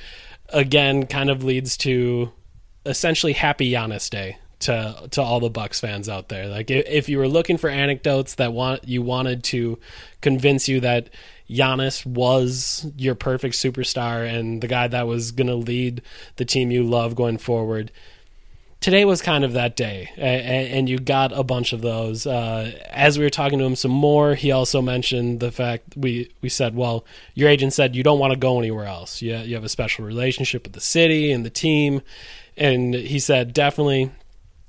again, 0.49 1.05
kind 1.05 1.29
of 1.29 1.43
leads 1.43 1.77
to 1.77 2.31
essentially 2.85 3.33
Happy 3.33 3.71
Giannis 3.71 4.09
Day 4.09 4.37
to 4.59 5.07
to 5.11 5.21
all 5.21 5.39
the 5.39 5.49
Bucks 5.49 5.79
fans 5.79 6.09
out 6.09 6.29
there. 6.29 6.47
Like 6.47 6.71
if 6.71 7.09
you 7.09 7.17
were 7.19 7.27
looking 7.27 7.57
for 7.57 7.69
anecdotes 7.69 8.35
that 8.35 8.53
want 8.53 8.87
you 8.87 9.01
wanted 9.01 9.43
to 9.45 9.77
convince 10.21 10.67
you 10.67 10.79
that 10.81 11.09
Giannis 11.49 12.05
was 12.05 12.85
your 12.97 13.15
perfect 13.15 13.55
superstar 13.55 14.27
and 14.27 14.61
the 14.61 14.67
guy 14.67 14.87
that 14.87 15.07
was 15.07 15.31
going 15.31 15.47
to 15.47 15.55
lead 15.55 16.01
the 16.35 16.45
team 16.45 16.71
you 16.71 16.83
love 16.83 17.15
going 17.15 17.37
forward. 17.37 17.91
Today 18.87 19.03
was 19.03 19.21
kind 19.21 19.43
of 19.43 19.51
that 19.51 19.75
day, 19.75 20.09
and 20.15 20.87
you 20.87 20.97
got 20.97 21.37
a 21.37 21.43
bunch 21.43 21.73
of 21.73 21.81
those. 21.81 22.25
Uh, 22.25 22.71
as 22.89 23.17
we 23.19 23.25
were 23.25 23.29
talking 23.29 23.59
to 23.59 23.65
him 23.65 23.75
some 23.75 23.91
more, 23.91 24.33
he 24.33 24.53
also 24.53 24.81
mentioned 24.81 25.41
the 25.41 25.51
fact 25.51 25.97
we 25.97 26.31
we 26.39 26.47
said, 26.47 26.73
"Well, 26.73 27.03
your 27.33 27.49
agent 27.49 27.73
said 27.73 27.97
you 27.97 28.03
don't 28.03 28.17
want 28.17 28.31
to 28.31 28.39
go 28.39 28.59
anywhere 28.59 28.85
else. 28.85 29.21
You 29.21 29.35
you 29.39 29.55
have 29.55 29.65
a 29.65 29.67
special 29.67 30.05
relationship 30.05 30.63
with 30.63 30.71
the 30.71 30.79
city 30.79 31.33
and 31.33 31.45
the 31.45 31.49
team," 31.49 32.01
and 32.55 32.93
he 32.93 33.19
said, 33.19 33.51
"Definitely, 33.51 34.09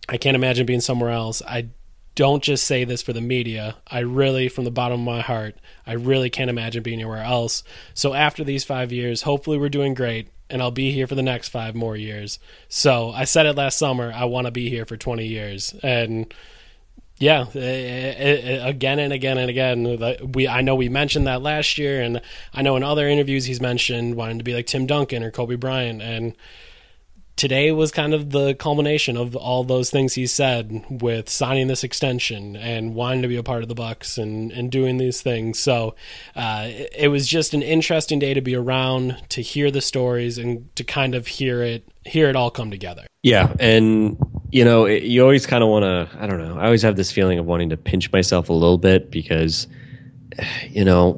I 0.09 0.17
can't 0.17 0.35
imagine 0.35 0.67
being 0.67 0.81
somewhere 0.81 1.13
else. 1.13 1.41
I 1.47 1.69
don't 2.17 2.43
just 2.43 2.65
say 2.65 2.83
this 2.83 3.03
for 3.03 3.13
the 3.13 3.21
media. 3.21 3.77
I 3.87 4.01
really, 4.01 4.49
from 4.49 4.65
the 4.65 4.73
bottom 4.73 4.99
of 4.99 5.07
my 5.07 5.21
heart, 5.21 5.55
I 5.87 5.93
really 5.93 6.29
can't 6.29 6.51
imagine 6.51 6.83
being 6.83 6.99
anywhere 6.99 7.23
else. 7.23 7.63
So 7.95 8.15
after 8.15 8.43
these 8.43 8.65
five 8.65 8.91
years, 8.91 9.23
hopefully 9.23 9.59
we're 9.59 9.69
doing 9.69 9.95
great, 9.95 10.27
and 10.51 10.63
I'll 10.63 10.71
be 10.71 10.93
here 10.93 11.07
for 11.07 11.15
the 11.15 11.23
next 11.23 11.49
five 11.49 11.75
more 11.75 11.97
years. 11.97 12.39
So 12.69 13.11
I 13.11 13.25
said 13.25 13.47
it 13.47 13.57
last 13.57 13.79
summer. 13.79 14.13
I 14.15 14.25
want 14.25 14.47
to 14.47 14.51
be 14.51 14.69
here 14.71 14.85
for 14.85 14.97
20 14.97 15.27
years, 15.27 15.75
and 15.83 16.33
yeah, 17.19 17.47
it, 17.49 17.57
it, 17.57 18.67
again 18.67 18.99
and 18.99 19.13
again 19.13 19.39
and 19.39 19.51
again. 19.51 20.33
We 20.33 20.47
I 20.47 20.61
know 20.61 20.75
we 20.75 20.89
mentioned 20.89 21.27
that 21.27 21.43
last 21.43 21.77
year, 21.77 22.01
and 22.01 22.21
I 22.55 22.63
know 22.63 22.77
in 22.77 22.83
other 22.83 23.09
interviews 23.09 23.45
he's 23.45 23.61
mentioned 23.61 24.15
wanting 24.15 24.39
to 24.39 24.45
be 24.45 24.55
like 24.55 24.67
Tim 24.67 24.87
Duncan 24.87 25.23
or 25.23 25.31
Kobe 25.31 25.57
Bryant, 25.57 26.01
and 26.01 26.35
today 27.39 27.71
was 27.73 27.91
kind 27.91 28.13
of 28.13 28.31
the 28.31 28.55
culmination 28.55 29.17
of 29.17 29.35
all 29.35 29.65
those 29.65 29.91
things 29.91 30.15
he 30.15 30.27
said 30.27 30.85
with 30.91 31.31
signing 31.31 31.69
this 31.69 31.85
extension 31.85 32.57
and 32.57 32.95
wanting 32.95 33.23
to 33.23 33.29
be 33.29 33.37
a 33.37 33.43
part 33.43 33.63
of 33.63 33.69
the 33.69 33.75
Bucks 33.75 34.19
and 34.19 34.53
and 34.53 34.71
doing 34.71 34.99
these 34.99 35.23
things. 35.23 35.59
So 35.59 35.95
uh, 36.37 36.65
it, 36.67 36.95
it 36.99 37.09
was 37.09 37.27
just 37.27 37.55
an 37.55 37.63
interesting 37.63 38.19
day 38.19 38.35
to 38.35 38.41
be 38.41 38.55
around 38.55 39.17
to 39.31 39.41
hear 39.41 39.71
the 39.71 39.81
stories 39.81 40.37
and 40.37 40.75
to 40.77 40.85
kind 40.85 41.15
of 41.15 41.27
hear 41.27 41.63
it 41.63 41.89
hear 42.05 42.29
it 42.29 42.37
all 42.37 42.51
come 42.51 42.71
together. 42.71 43.07
Yeah, 43.23 43.55
and 43.59 44.19
you 44.51 44.65
know 44.65 44.85
it, 44.85 45.05
you 45.05 45.23
always 45.23 45.47
kind 45.47 45.63
of 45.63 45.71
want 45.71 45.85
to. 45.85 46.21
I 46.21 46.27
don't 46.27 46.45
know. 46.45 46.59
I 46.59 46.65
always 46.65 46.83
have 46.83 46.97
this 46.97 47.13
feeling 47.13 47.39
of 47.39 47.47
wanting 47.47 47.71
to 47.71 47.77
pinch 47.77 48.13
myself 48.13 48.49
a 48.49 48.53
little 48.53 48.79
bit 48.79 49.11
because 49.11 49.69
you 50.69 50.85
know, 50.85 51.15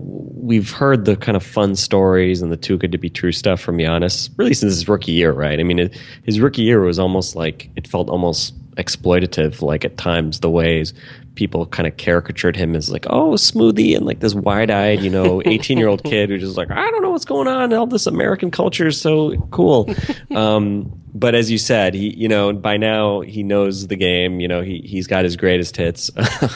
we've 0.50 0.72
heard 0.72 1.04
the 1.04 1.14
kind 1.14 1.36
of 1.36 1.44
fun 1.44 1.76
stories 1.76 2.42
and 2.42 2.50
the 2.50 2.56
too 2.56 2.76
good 2.76 2.90
to 2.90 2.98
be 2.98 3.08
true 3.08 3.30
stuff 3.30 3.60
from 3.60 3.78
Giannis 3.78 4.28
really 4.36 4.52
since 4.52 4.74
his 4.74 4.88
rookie 4.88 5.12
year, 5.12 5.30
right? 5.30 5.60
I 5.60 5.62
mean, 5.62 5.78
it, 5.78 5.96
his 6.24 6.40
rookie 6.40 6.62
year 6.62 6.80
was 6.80 6.98
almost 6.98 7.36
like 7.36 7.70
it 7.76 7.86
felt 7.86 8.08
almost 8.08 8.52
exploitative, 8.74 9.62
like 9.62 9.84
at 9.84 9.96
times 9.96 10.40
the 10.40 10.50
ways 10.50 10.92
people 11.40 11.64
kind 11.64 11.87
of 11.87 11.96
caricatured 11.96 12.55
him 12.55 12.76
as 12.76 12.90
like, 12.90 13.07
oh, 13.09 13.31
smoothie 13.31 13.96
and 13.96 14.05
like 14.05 14.20
this 14.20 14.35
wide 14.35 14.70
eyed, 14.70 15.00
you 15.00 15.09
know, 15.09 15.40
18 15.46 15.79
year 15.79 15.88
old 15.88 16.05
kid 16.05 16.29
who's 16.29 16.42
just 16.42 16.59
like, 16.59 16.70
I 16.70 16.90
don't 16.90 17.00
know 17.00 17.09
what's 17.09 17.24
going 17.24 17.48
on. 17.48 17.72
All 17.72 17.87
this 17.87 18.07
American 18.07 18.50
culture 18.50 18.88
is 18.88 19.00
so 19.00 19.37
cool. 19.50 19.88
Um, 20.31 20.92
but 21.12 21.35
as 21.35 21.50
you 21.50 21.59
said, 21.59 21.92
he, 21.92 22.14
you 22.14 22.29
know, 22.29 22.53
by 22.53 22.76
now 22.76 23.20
he 23.20 23.42
knows 23.42 23.88
the 23.88 23.96
game. 23.96 24.38
You 24.38 24.46
know, 24.46 24.62
he 24.62 24.79
he's 24.85 25.09
got 25.09 25.24
his 25.24 25.37
greatest 25.37 25.76
hits. 25.76 26.09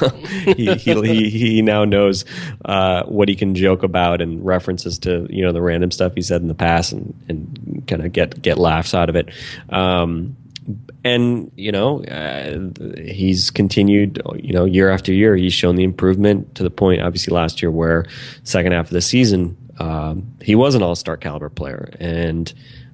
he, 0.44 0.74
he, 0.76 0.94
he 1.02 1.30
he 1.30 1.62
now 1.62 1.84
knows 1.84 2.24
uh, 2.64 3.02
what 3.04 3.28
he 3.28 3.34
can 3.34 3.56
joke 3.56 3.82
about 3.82 4.20
and 4.20 4.44
references 4.44 4.96
to 5.00 5.26
you 5.28 5.44
know 5.44 5.52
the 5.52 5.60
random 5.60 5.90
stuff 5.90 6.14
he 6.14 6.22
said 6.22 6.40
in 6.40 6.46
the 6.46 6.54
past 6.54 6.92
and 6.92 7.14
and 7.28 7.84
kind 7.88 8.04
of 8.04 8.12
get 8.12 8.40
get 8.42 8.56
laughs 8.56 8.94
out 8.94 9.08
of 9.08 9.16
it. 9.16 9.28
Um, 9.70 10.36
and 11.04 11.50
you 11.56 11.70
know 11.70 12.02
uh, 12.04 12.58
he's 13.02 13.50
continued 13.50 14.20
you 14.36 14.52
know 14.52 14.64
year 14.64 14.90
after 14.90 15.12
year 15.12 15.36
he's 15.36 15.52
shown 15.52 15.76
the 15.76 15.84
improvement 15.84 16.54
to 16.54 16.62
the 16.62 16.70
point 16.70 17.02
obviously 17.02 17.34
last 17.34 17.60
year 17.60 17.70
where 17.70 18.06
second 18.44 18.72
half 18.72 18.86
of 18.86 18.92
the 18.92 19.02
season 19.02 19.56
um, 19.78 20.32
he 20.40 20.54
was 20.54 20.74
an 20.74 20.82
all-star 20.82 21.16
caliber 21.16 21.50
player. 21.50 21.90
And 21.98 22.52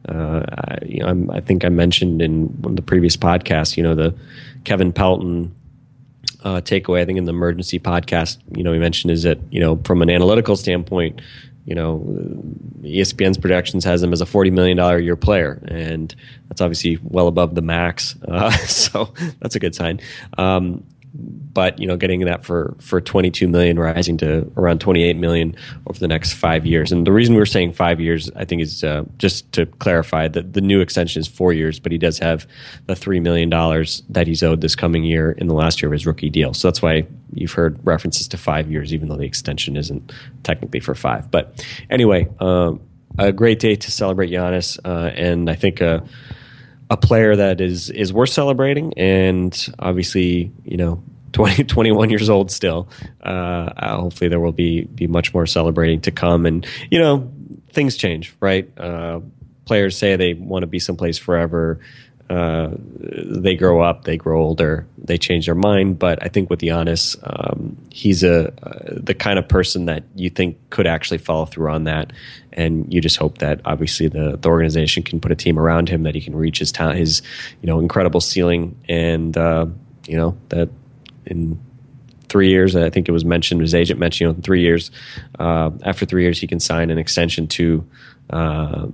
uh, 0.08 0.44
I, 0.50 0.78
you 0.84 1.00
know, 1.00 1.32
i 1.32 1.40
think 1.40 1.64
I 1.64 1.68
mentioned 1.68 2.22
in 2.22 2.46
one 2.62 2.72
of 2.72 2.76
the 2.76 2.82
previous 2.82 3.18
podcasts 3.18 3.76
you 3.76 3.82
know 3.82 3.94
the 3.94 4.14
Kevin 4.64 4.94
Pelton 4.94 5.54
uh, 6.42 6.62
takeaway 6.62 7.02
I 7.02 7.04
think 7.04 7.18
in 7.18 7.24
the 7.24 7.32
emergency 7.32 7.78
podcast 7.78 8.38
you 8.56 8.62
know 8.62 8.72
he 8.72 8.78
mentioned 8.78 9.10
is 9.10 9.24
that 9.24 9.38
you 9.50 9.60
know 9.60 9.76
from 9.84 10.00
an 10.00 10.08
analytical 10.08 10.56
standpoint 10.56 11.20
you 11.64 11.74
know, 11.74 12.04
ESPN's 12.82 13.38
projections 13.38 13.84
has 13.84 14.02
him 14.02 14.12
as 14.12 14.20
a 14.20 14.26
forty 14.26 14.50
million 14.50 14.76
dollar 14.76 14.98
year 14.98 15.16
player, 15.16 15.62
and 15.68 16.14
that's 16.48 16.60
obviously 16.60 16.98
well 17.02 17.28
above 17.28 17.54
the 17.54 17.62
max. 17.62 18.16
Uh, 18.26 18.50
so 18.66 19.12
that's 19.40 19.54
a 19.54 19.60
good 19.60 19.74
sign. 19.74 20.00
Um, 20.38 20.84
but 21.52 21.78
you 21.78 21.86
know, 21.86 21.96
getting 21.96 22.20
that 22.20 22.44
for 22.44 22.74
for 22.80 23.00
22 23.00 23.48
million, 23.48 23.78
rising 23.78 24.16
to 24.18 24.50
around 24.56 24.80
28 24.80 25.16
million 25.16 25.54
over 25.86 25.98
the 25.98 26.08
next 26.08 26.32
five 26.32 26.64
years. 26.64 26.92
And 26.92 27.06
the 27.06 27.12
reason 27.12 27.34
we're 27.34 27.46
saying 27.46 27.72
five 27.72 28.00
years, 28.00 28.30
I 28.36 28.44
think, 28.44 28.62
is 28.62 28.84
uh, 28.84 29.04
just 29.18 29.50
to 29.52 29.66
clarify 29.66 30.28
that 30.28 30.52
the 30.52 30.60
new 30.60 30.80
extension 30.80 31.20
is 31.20 31.28
four 31.28 31.52
years, 31.52 31.80
but 31.80 31.92
he 31.92 31.98
does 31.98 32.18
have 32.18 32.46
the 32.86 32.94
three 32.94 33.20
million 33.20 33.50
dollars 33.50 34.02
that 34.08 34.26
he's 34.26 34.42
owed 34.42 34.60
this 34.60 34.76
coming 34.76 35.04
year 35.04 35.32
in 35.32 35.48
the 35.48 35.54
last 35.54 35.82
year 35.82 35.88
of 35.88 35.92
his 35.92 36.06
rookie 36.06 36.30
deal. 36.30 36.54
So 36.54 36.68
that's 36.68 36.82
why 36.82 37.06
you've 37.34 37.52
heard 37.52 37.78
references 37.84 38.28
to 38.28 38.38
five 38.38 38.70
years, 38.70 38.94
even 38.94 39.08
though 39.08 39.16
the 39.16 39.24
extension 39.24 39.76
isn't 39.76 40.12
technically 40.42 40.80
for 40.80 40.94
five. 40.94 41.30
But 41.30 41.64
anyway, 41.90 42.28
um, 42.40 42.80
a 43.18 43.32
great 43.32 43.58
day 43.58 43.74
to 43.74 43.90
celebrate 43.90 44.30
Giannis, 44.30 44.78
uh, 44.84 45.10
and 45.14 45.50
I 45.50 45.54
think. 45.54 45.82
Uh, 45.82 46.00
a 46.92 46.96
player 46.96 47.36
that 47.36 47.60
is 47.60 47.88
is 47.90 48.12
worth 48.12 48.30
celebrating, 48.30 48.92
and 48.96 49.68
obviously, 49.78 50.50
you 50.64 50.76
know, 50.76 51.00
20, 51.32 51.64
21 51.64 52.10
years 52.10 52.28
old 52.28 52.50
still. 52.50 52.88
Uh, 53.22 53.96
hopefully, 53.96 54.28
there 54.28 54.40
will 54.40 54.52
be 54.52 54.84
be 54.84 55.06
much 55.06 55.32
more 55.34 55.46
celebrating 55.46 56.00
to 56.02 56.10
come, 56.10 56.46
and 56.46 56.66
you 56.90 56.98
know, 56.98 57.30
things 57.72 57.96
change, 57.96 58.34
right? 58.40 58.68
Uh, 58.78 59.20
players 59.64 59.96
say 59.96 60.16
they 60.16 60.34
want 60.34 60.62
to 60.62 60.66
be 60.66 60.78
someplace 60.78 61.18
forever. 61.18 61.80
Uh, 62.28 62.70
they 62.78 63.56
grow 63.56 63.80
up, 63.80 64.04
they 64.04 64.16
grow 64.16 64.40
older, 64.40 64.86
they 64.96 65.18
change 65.18 65.46
their 65.46 65.54
mind. 65.56 65.98
But 65.98 66.22
I 66.22 66.28
think 66.28 66.48
with 66.48 66.60
Giannis, 66.60 67.16
um, 67.24 67.76
he's 67.90 68.22
a 68.22 68.52
uh, 68.62 69.00
the 69.02 69.14
kind 69.14 69.36
of 69.36 69.48
person 69.48 69.86
that 69.86 70.04
you 70.14 70.30
think 70.30 70.56
could 70.70 70.86
actually 70.86 71.18
follow 71.18 71.44
through 71.44 71.70
on 71.70 71.84
that, 71.84 72.12
and 72.52 72.92
you 72.92 73.00
just 73.00 73.16
hope 73.16 73.38
that 73.38 73.60
obviously 73.64 74.06
the 74.06 74.36
the 74.36 74.48
organization 74.48 75.02
can 75.02 75.20
put 75.20 75.32
a 75.32 75.34
team 75.34 75.58
around 75.58 75.88
him 75.88 76.04
that 76.04 76.14
he 76.14 76.20
can 76.20 76.36
reach 76.36 76.60
his 76.60 76.70
ta- 76.70 76.92
his 76.92 77.20
you 77.62 77.66
know 77.66 77.80
incredible 77.80 78.20
ceiling, 78.20 78.76
and 78.88 79.36
uh, 79.36 79.66
you 80.06 80.16
know 80.16 80.36
that 80.50 80.68
in 81.26 81.58
three 82.28 82.48
years. 82.48 82.76
I 82.76 82.90
think 82.90 83.08
it 83.08 83.12
was 83.12 83.24
mentioned, 83.24 83.60
his 83.60 83.74
agent 83.74 84.00
mentioned, 84.00 84.20
you 84.20 84.26
know, 84.28 84.34
in 84.36 84.42
three 84.42 84.62
years. 84.62 84.90
Uh, 85.38 85.70
after 85.82 86.06
three 86.06 86.22
years, 86.22 86.40
he 86.40 86.46
can 86.46 86.60
sign 86.60 86.90
an 86.90 86.98
extension 86.98 87.46
to 87.48 87.86
uh, 88.30 88.86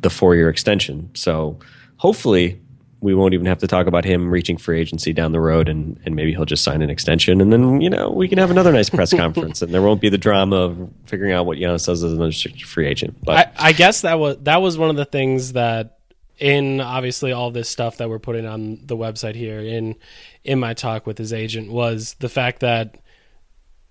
the 0.00 0.10
four 0.10 0.34
year 0.34 0.48
extension. 0.48 1.10
So 1.14 1.58
hopefully, 1.96 2.60
we 3.02 3.14
won't 3.14 3.34
even 3.34 3.46
have 3.46 3.58
to 3.58 3.66
talk 3.66 3.88
about 3.88 4.04
him 4.04 4.30
reaching 4.30 4.56
free 4.56 4.80
agency 4.80 5.12
down 5.12 5.32
the 5.32 5.40
road, 5.40 5.68
and, 5.68 5.98
and 6.06 6.14
maybe 6.14 6.30
he'll 6.30 6.44
just 6.44 6.62
sign 6.62 6.82
an 6.82 6.88
extension, 6.88 7.40
and 7.40 7.52
then 7.52 7.80
you 7.80 7.90
know 7.90 8.10
we 8.10 8.28
can 8.28 8.38
have 8.38 8.50
another 8.50 8.72
nice 8.72 8.88
press 8.88 9.12
conference, 9.16 9.60
and 9.60 9.74
there 9.74 9.82
won't 9.82 10.00
be 10.00 10.08
the 10.08 10.18
drama 10.18 10.56
of 10.56 10.90
figuring 11.04 11.32
out 11.32 11.44
what 11.44 11.58
Giannis 11.58 11.84
does 11.84 12.04
as 12.04 12.12
an 12.12 12.22
unrestricted 12.22 12.62
free 12.62 12.86
agent. 12.86 13.16
But 13.24 13.52
I, 13.58 13.70
I 13.70 13.72
guess 13.72 14.02
that 14.02 14.20
was 14.20 14.36
that 14.42 14.62
was 14.62 14.78
one 14.78 14.88
of 14.88 14.96
the 14.96 15.04
things 15.04 15.54
that 15.54 15.98
in 16.38 16.80
obviously 16.80 17.32
all 17.32 17.50
this 17.50 17.68
stuff 17.68 17.98
that 17.98 18.08
we're 18.08 18.18
putting 18.20 18.46
on 18.46 18.78
the 18.84 18.96
website 18.96 19.34
here 19.34 19.60
in 19.60 19.96
in 20.44 20.58
my 20.58 20.74
talk 20.74 21.06
with 21.06 21.18
his 21.18 21.32
agent 21.32 21.70
was 21.70 22.14
the 22.20 22.28
fact 22.28 22.60
that 22.60 22.98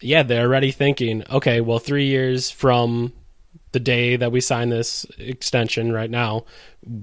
yeah 0.02 0.24
they're 0.24 0.48
already 0.48 0.72
thinking 0.72 1.24
okay 1.30 1.62
well 1.62 1.80
three 1.80 2.08
years 2.08 2.50
from 2.52 3.14
the 3.72 3.80
day 3.80 4.16
that 4.16 4.32
we 4.32 4.42
sign 4.42 4.70
this 4.70 5.06
extension 5.18 5.92
right 5.92 6.10
now, 6.10 6.46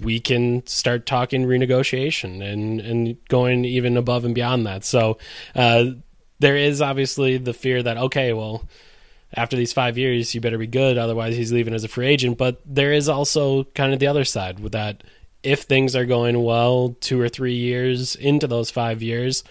we 0.02 0.20
can 0.20 0.66
start 0.66 1.06
talking 1.06 1.44
renegotiation 1.44 2.42
and, 2.42 2.80
and 2.80 3.16
going 3.28 3.64
even 3.64 3.96
above 3.96 4.24
and 4.24 4.34
beyond 4.34 4.66
that. 4.66 4.84
So 4.84 5.18
uh, 5.54 5.86
there 6.40 6.56
is 6.56 6.82
obviously 6.82 7.38
the 7.38 7.54
fear 7.54 7.82
that, 7.82 7.96
okay, 7.96 8.32
well, 8.32 8.64
after 9.34 9.56
these 9.56 9.72
five 9.72 9.96
years, 9.98 10.34
you 10.34 10.40
better 10.40 10.58
be 10.58 10.66
good. 10.66 10.98
Otherwise, 10.98 11.36
he's 11.36 11.52
leaving 11.52 11.74
as 11.74 11.84
a 11.84 11.88
free 11.88 12.06
agent. 12.06 12.38
But 12.38 12.60
there 12.64 12.92
is 12.92 13.08
also 13.08 13.64
kind 13.64 13.92
of 13.92 13.98
the 13.98 14.06
other 14.06 14.24
side 14.24 14.60
with 14.60 14.72
that. 14.72 15.04
If 15.42 15.62
things 15.62 15.94
are 15.94 16.04
going 16.04 16.42
well, 16.42 16.96
two 17.00 17.20
or 17.20 17.28
three 17.28 17.54
years 17.54 18.16
into 18.16 18.46
those 18.46 18.70
five 18.70 19.02
years, 19.02 19.44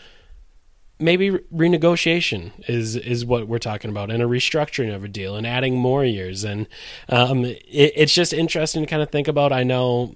maybe 1.00 1.32
renegotiation 1.54 2.52
is 2.68 2.96
is 2.96 3.26
what 3.26 3.48
we're 3.48 3.60
talking 3.60 3.92
about 3.92 4.10
and 4.10 4.22
a 4.24 4.26
restructuring 4.26 4.94
of 4.94 5.04
a 5.04 5.08
deal 5.08 5.36
and 5.36 5.46
adding 5.46 5.76
more 5.76 6.04
years. 6.04 6.44
And 6.44 6.68
um, 7.10 7.46
it, 7.46 7.94
it's 7.96 8.14
just 8.14 8.34
interesting 8.34 8.84
to 8.84 8.90
kind 8.90 9.02
of 9.02 9.10
think 9.12 9.28
about. 9.28 9.52
I 9.52 9.64
know 9.64 10.14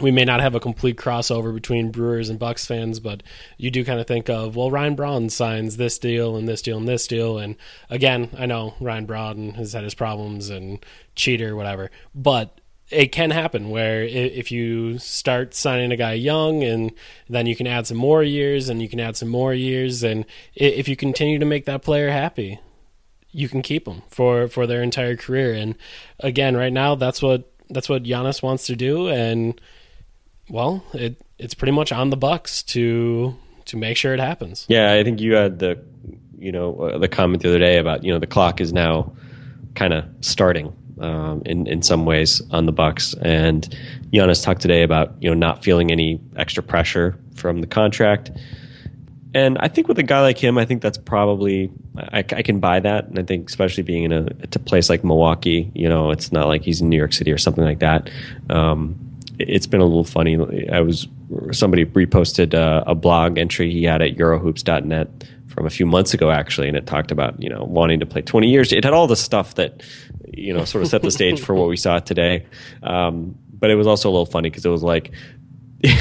we 0.00 0.10
may 0.10 0.24
not 0.24 0.40
have 0.40 0.54
a 0.54 0.60
complete 0.60 0.96
crossover 0.96 1.54
between 1.54 1.92
brewers 1.92 2.28
and 2.28 2.36
bucks 2.38 2.66
fans 2.66 2.98
but 2.98 3.22
you 3.58 3.70
do 3.70 3.84
kind 3.84 4.00
of 4.00 4.06
think 4.06 4.28
of 4.28 4.56
well 4.56 4.70
ryan 4.70 4.96
braun 4.96 5.30
signs 5.30 5.76
this 5.76 5.98
deal 5.98 6.36
and 6.36 6.48
this 6.48 6.62
deal 6.62 6.78
and 6.78 6.88
this 6.88 7.06
deal. 7.06 7.38
And 7.38 7.56
again 7.88 8.30
i 8.36 8.44
know 8.44 8.74
ryan 8.80 9.06
braun 9.06 9.50
has 9.50 9.72
had 9.72 9.84
his 9.84 9.94
problems 9.94 10.50
and 10.50 10.84
cheater 11.14 11.54
whatever 11.54 11.92
but 12.12 12.60
it 12.90 13.12
can 13.12 13.30
happen 13.30 13.70
where 13.70 14.02
if 14.02 14.52
you 14.52 14.98
start 14.98 15.54
signing 15.54 15.90
a 15.90 15.96
guy 15.96 16.12
young 16.12 16.62
and 16.62 16.92
then 17.28 17.46
you 17.46 17.56
can 17.56 17.66
add 17.66 17.86
some 17.86 17.96
more 17.96 18.22
years 18.22 18.68
and 18.68 18.82
you 18.82 18.88
can 18.88 19.00
add 19.00 19.16
some 19.16 19.28
more 19.28 19.54
years 19.54 20.02
and 20.02 20.24
if 20.54 20.86
you 20.88 20.94
continue 20.94 21.38
to 21.38 21.46
make 21.46 21.64
that 21.64 21.82
player 21.82 22.10
happy 22.10 22.60
you 23.34 23.48
can 23.48 23.62
keep 23.62 23.84
them 23.84 24.02
for 24.08 24.48
for 24.48 24.66
their 24.66 24.82
entire 24.82 25.16
career. 25.16 25.52
And 25.52 25.74
again 26.20 26.56
right 26.56 26.72
now 26.72 26.94
that's 26.94 27.20
what 27.20 27.50
that's 27.68 27.88
what 27.88 28.04
Giannis 28.04 28.42
wants 28.42 28.66
to 28.66 28.76
do. 28.76 29.08
And 29.08 29.60
well 30.48 30.84
it 30.94 31.20
it's 31.38 31.54
pretty 31.54 31.72
much 31.72 31.90
on 31.90 32.10
the 32.10 32.16
bucks 32.16 32.62
to 32.62 33.36
to 33.66 33.76
make 33.76 33.96
sure 33.96 34.14
it 34.14 34.20
happens. 34.20 34.66
Yeah 34.68 34.92
i 34.92 35.02
think 35.02 35.20
you 35.20 35.34
had 35.34 35.58
the 35.58 35.82
you 36.38 36.52
know 36.52 36.76
uh, 36.76 36.98
the 36.98 37.08
comment 37.08 37.42
the 37.42 37.48
other 37.48 37.58
day 37.58 37.78
about 37.78 38.04
you 38.04 38.12
know 38.12 38.18
the 38.18 38.26
clock 38.26 38.60
is 38.60 38.72
now 38.72 39.12
kind 39.74 39.92
of 39.92 40.04
starting 40.20 40.72
um, 41.00 41.42
in 41.44 41.66
in 41.66 41.82
some 41.82 42.04
ways 42.04 42.42
on 42.50 42.66
the 42.66 42.72
Bucks. 42.72 43.14
And 43.22 43.68
Giannis 44.12 44.42
talked 44.42 44.62
today 44.62 44.82
about 44.82 45.14
you 45.20 45.28
know 45.28 45.34
not 45.34 45.64
feeling 45.64 45.90
any 45.90 46.20
extra 46.36 46.62
pressure 46.62 47.18
from 47.34 47.60
the 47.60 47.66
contract. 47.66 48.30
And 49.34 49.58
I 49.58 49.66
think 49.66 49.88
with 49.88 49.98
a 49.98 50.04
guy 50.04 50.20
like 50.20 50.38
him, 50.38 50.56
I 50.58 50.64
think 50.64 50.80
that's 50.80 50.96
probably 50.96 51.70
I, 51.98 52.18
I 52.18 52.42
can 52.42 52.60
buy 52.60 52.78
that. 52.80 53.06
And 53.06 53.18
I 53.18 53.24
think 53.24 53.48
especially 53.48 53.82
being 53.82 54.04
in 54.04 54.12
a, 54.12 54.26
a, 54.42 54.58
place 54.60 54.88
like 54.88 55.02
Milwaukee, 55.02 55.72
you 55.74 55.88
know, 55.88 56.12
it's 56.12 56.30
not 56.30 56.46
like 56.46 56.62
he's 56.62 56.80
in 56.80 56.88
New 56.88 56.96
York 56.96 57.12
City 57.12 57.32
or 57.32 57.38
something 57.38 57.64
like 57.64 57.80
that. 57.80 58.08
Um, 58.48 58.96
it's 59.40 59.66
been 59.66 59.80
a 59.80 59.84
little 59.84 60.04
funny. 60.04 60.68
I 60.68 60.80
was 60.80 61.08
somebody 61.50 61.84
reposted 61.84 62.54
uh, 62.54 62.84
a 62.86 62.94
blog 62.94 63.36
entry 63.36 63.72
he 63.72 63.82
had 63.82 64.02
at 64.02 64.16
Eurohoops.net 64.16 65.08
from 65.54 65.66
a 65.66 65.70
few 65.70 65.86
months 65.86 66.12
ago 66.14 66.30
actually, 66.30 66.68
and 66.68 66.76
it 66.76 66.86
talked 66.86 67.10
about 67.10 67.40
you 67.40 67.48
know 67.48 67.64
wanting 67.64 68.00
to 68.00 68.06
play 68.06 68.22
20 68.22 68.50
years. 68.50 68.72
It 68.72 68.84
had 68.84 68.92
all 68.92 69.06
the 69.06 69.16
stuff 69.16 69.54
that 69.54 69.82
you 70.32 70.52
know 70.52 70.64
sort 70.64 70.82
of 70.82 70.90
set 70.90 71.02
the 71.02 71.10
stage 71.10 71.40
for 71.40 71.54
what 71.54 71.68
we 71.68 71.76
saw 71.76 72.00
today. 72.00 72.46
Um, 72.82 73.36
but 73.52 73.70
it 73.70 73.76
was 73.76 73.86
also 73.86 74.10
a 74.10 74.12
little 74.12 74.26
funny 74.26 74.50
because 74.50 74.66
it 74.66 74.70
was 74.70 74.82
like 74.82 75.12
you 75.82 75.94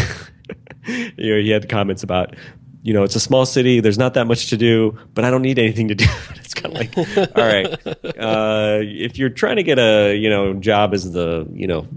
know 1.17 1.39
he 1.39 1.49
had 1.51 1.69
comments 1.69 2.03
about 2.03 2.35
you 2.83 2.93
know, 2.93 3.03
it's 3.03 3.15
a 3.15 3.19
small 3.19 3.45
city. 3.45 3.79
There's 3.79 3.97
not 3.97 4.13
that 4.15 4.27
much 4.27 4.49
to 4.49 4.57
do, 4.57 4.99
but 5.13 5.23
I 5.23 5.31
don't 5.31 5.41
need 5.41 5.57
anything 5.57 5.87
to 5.87 5.95
do. 5.95 6.05
it's 6.35 6.53
kind 6.53 6.75
of 6.75 6.81
like, 6.81 6.97
all 7.37 7.45
right, 7.45 7.65
uh, 8.19 8.79
if 8.81 9.17
you're 9.17 9.29
trying 9.29 9.55
to 9.55 9.63
get 9.63 9.79
a 9.79 10.13
you 10.15 10.29
know 10.29 10.53
job 10.53 10.93
as 10.93 11.13
the 11.13 11.47
you 11.53 11.65
know 11.65 11.87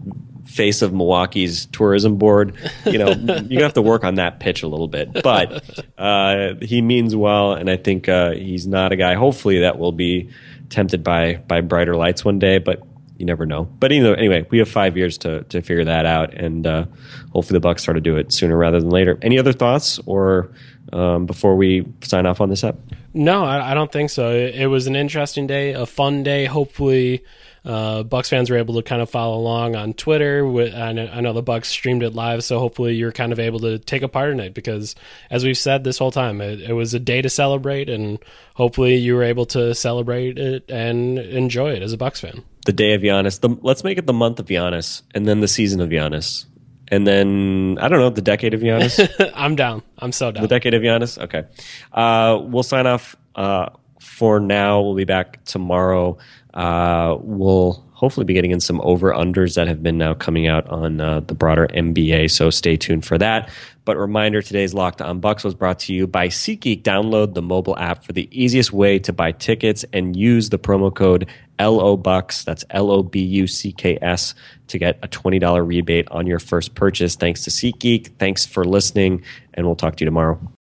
face 0.47 0.83
of 0.83 0.93
Milwaukee's 0.93 1.67
tourism 1.67 2.17
board, 2.17 2.57
you 2.85 2.99
know, 2.99 3.11
you 3.49 3.63
have 3.63 3.75
to 3.75 3.83
work 3.83 4.05
on 4.05 4.17
that 4.17 4.41
pitch 4.41 4.63
a 4.63 4.69
little 4.69 4.89
bit. 4.89 5.13
But 5.23 5.85
uh, 5.99 6.55
he 6.63 6.83
means 6.83 7.15
well, 7.15 7.53
and 7.53 7.69
I 7.69 7.77
think 7.77 8.09
uh, 8.09 8.33
he's 8.33 8.67
not 8.67 8.93
a 8.93 8.97
guy. 8.97 9.15
Hopefully, 9.15 9.61
that 9.61 9.79
will 9.79 9.93
be 9.93 10.31
tempted 10.69 11.03
by 11.05 11.37
by 11.37 11.61
brighter 11.61 11.97
lights 11.97 12.25
one 12.25 12.39
day, 12.39 12.59
but 12.59 12.83
you 13.19 13.27
never 13.27 13.47
know. 13.47 13.65
But 13.65 13.91
you 13.93 14.15
anyway, 14.15 14.47
we 14.51 14.59
have 14.59 14.69
five 14.69 14.97
years 14.97 15.19
to 15.19 15.43
to 15.45 15.63
figure 15.63 15.85
that 15.85 16.07
out, 16.07 16.35
and 16.35 16.67
uh, 16.67 16.87
hopefully 17.33 17.57
the 17.57 17.61
Bucks 17.61 17.83
start 17.83 17.97
to 17.97 18.01
do 18.01 18.17
it 18.17 18.33
sooner 18.33 18.57
rather 18.57 18.81
than 18.81 18.91
later. 18.91 19.19
Any 19.23 19.39
other 19.39 19.53
thoughts, 19.53 19.99
or 20.07 20.51
um, 20.93 21.27
before 21.27 21.57
we 21.57 21.87
sign 22.03 22.27
off 22.27 22.41
on 22.41 22.49
this 22.49 22.65
up? 22.65 22.79
No, 23.15 23.45
I, 23.45 23.73
I 23.73 23.75
don't 23.75 23.91
think 23.91 24.11
so. 24.11 24.31
It, 24.31 24.55
it, 24.55 24.67
was 24.67 24.87
an 24.87 24.95
interesting 24.95 25.47
day, 25.47 25.73
a 25.73 25.87
fun 25.87 26.23
day. 26.23 26.45
Hopefully, 26.45 27.25
uh, 27.65 28.03
Bucks 28.03 28.29
fans 28.29 28.51
were 28.51 28.59
able 28.59 28.75
to 28.75 28.83
kind 28.83 29.01
of 29.03 29.11
follow 29.11 29.39
along 29.39 29.75
on 29.75 29.95
Twitter. 29.95 30.47
I 30.47 30.93
know, 30.93 31.11
I 31.13 31.21
know 31.21 31.33
the 31.33 31.43
Bucks 31.43 31.69
streamed 31.69 32.03
it 32.03 32.15
live, 32.15 32.45
so 32.45 32.59
hopefully 32.59 32.95
you're 32.95 33.13
kind 33.13 33.33
of 33.33 33.41
able 33.41 33.61
to 33.61 33.79
take 33.79 34.03
a 34.03 34.09
part 34.09 34.31
in 34.31 34.41
it 34.41 34.55
because, 34.55 34.95
as 35.31 35.45
we've 35.45 35.59
said 35.59 35.83
this 35.83 35.99
whole 35.99 36.13
time, 36.13 36.41
it, 36.41 36.61
it 36.61 36.75
was 36.75 36.95
a 36.95 37.01
day 37.01 37.23
to 37.23 37.31
celebrate, 37.31 37.89
and 37.89 38.19
hopefully 38.55 38.97
you 38.97 39.15
were 39.15 39.25
able 39.25 39.47
to 39.47 39.75
celebrate 39.75 40.39
it 40.39 40.71
and 40.71 41.19
enjoy 41.19 41.73
it 41.73 41.83
as 41.83 41.93
a 41.93 41.99
Bucks 41.99 42.21
fan. 42.21 42.45
The 42.67 42.73
day 42.73 42.95
of 42.95 43.01
Giannis. 43.01 43.41
The, 43.41 43.57
let's 43.63 43.83
make 43.83 43.99
it 43.99 44.07
the 44.07 44.13
month 44.13 44.39
of 44.39 44.47
Giannis, 44.47 45.03
and 45.15 45.27
then 45.27 45.41
the 45.41 45.49
season 45.49 45.81
of 45.81 45.89
Giannis 45.89 46.45
and 46.89 47.07
then 47.07 47.79
I 47.81 47.89
don't 47.89 47.99
know 47.99 48.11
the 48.11 48.23
decade 48.23 48.55
of 48.55 48.61
Giannis. 48.61 49.33
I'm 49.35 49.57
down. 49.57 49.83
I'm 49.99 50.13
so 50.13 50.31
down. 50.31 50.43
The 50.43 50.49
decade 50.49 50.75
of 50.75 50.83
Giannis. 50.83 51.19
Okay, 51.19 51.45
uh, 51.93 52.39
we'll 52.41 52.63
sign 52.63 52.87
off 52.87 53.17
uh, 53.35 53.71
for 54.01 54.41
now. 54.41 54.81
We'll 54.83 54.95
be 54.95 55.05
back 55.05 55.45
tomorrow. 55.45 56.19
Uh, 56.55 57.17
we'll 57.21 57.85
hopefully 57.97 58.27
be 58.27 58.35
getting 58.35 58.51
in 58.51 58.61
some 58.61 58.79
over 58.83 59.11
unders 59.13 59.55
that 59.55 59.67
have 59.67 59.83
been 59.83 59.97
now 59.97 60.13
coming 60.13 60.47
out 60.47 60.69
on 60.69 61.01
uh, 61.01 61.21
the 61.21 61.33
broader 61.33 61.67
NBA. 61.69 62.31
So 62.31 62.51
stay 62.51 62.77
tuned 62.77 63.07
for 63.07 63.17
that. 63.17 63.49
But 63.87 63.97
reminder 63.97 64.43
today's 64.43 64.75
Locked 64.75 65.01
On 65.01 65.19
Bucks 65.19 65.43
was 65.43 65.55
brought 65.55 65.79
to 65.81 65.95
you 65.95 66.07
by 66.07 66.29
SeatGeek. 66.29 66.83
Download 66.83 67.33
the 67.33 67.41
mobile 67.41 67.75
app 67.79 68.05
for 68.05 68.13
the 68.13 68.29
easiest 68.31 68.71
way 68.71 68.99
to 68.99 69.15
buy 69.15 69.33
tickets 69.33 69.83
and 69.95 70.15
use 70.15 70.51
the 70.51 70.59
promo 70.59 70.95
code 70.95 71.27
LO 71.59 71.97
Bucks. 71.97 72.45
That's 72.45 72.67
L 72.69 72.91
O 72.91 73.03
B 73.03 73.21
U 73.21 73.47
C 73.47 73.73
K 73.73 73.99
S 74.03 74.35
to 74.67 74.79
get 74.79 74.99
a 75.03 75.09
$20 75.09 75.67
rebate 75.67 76.07
on 76.11 76.27
your 76.27 76.39
first 76.39 76.75
purchase. 76.75 77.17
Thanks 77.17 77.45
to 77.45 77.51
SeatGeek. 77.51 78.19
Thanks 78.19 78.45
for 78.45 78.67
listening, 78.67 79.23
and 79.55 79.65
we'll 79.65 79.75
talk 79.75 79.97
to 79.97 80.05
you 80.05 80.07
tomorrow. 80.07 80.39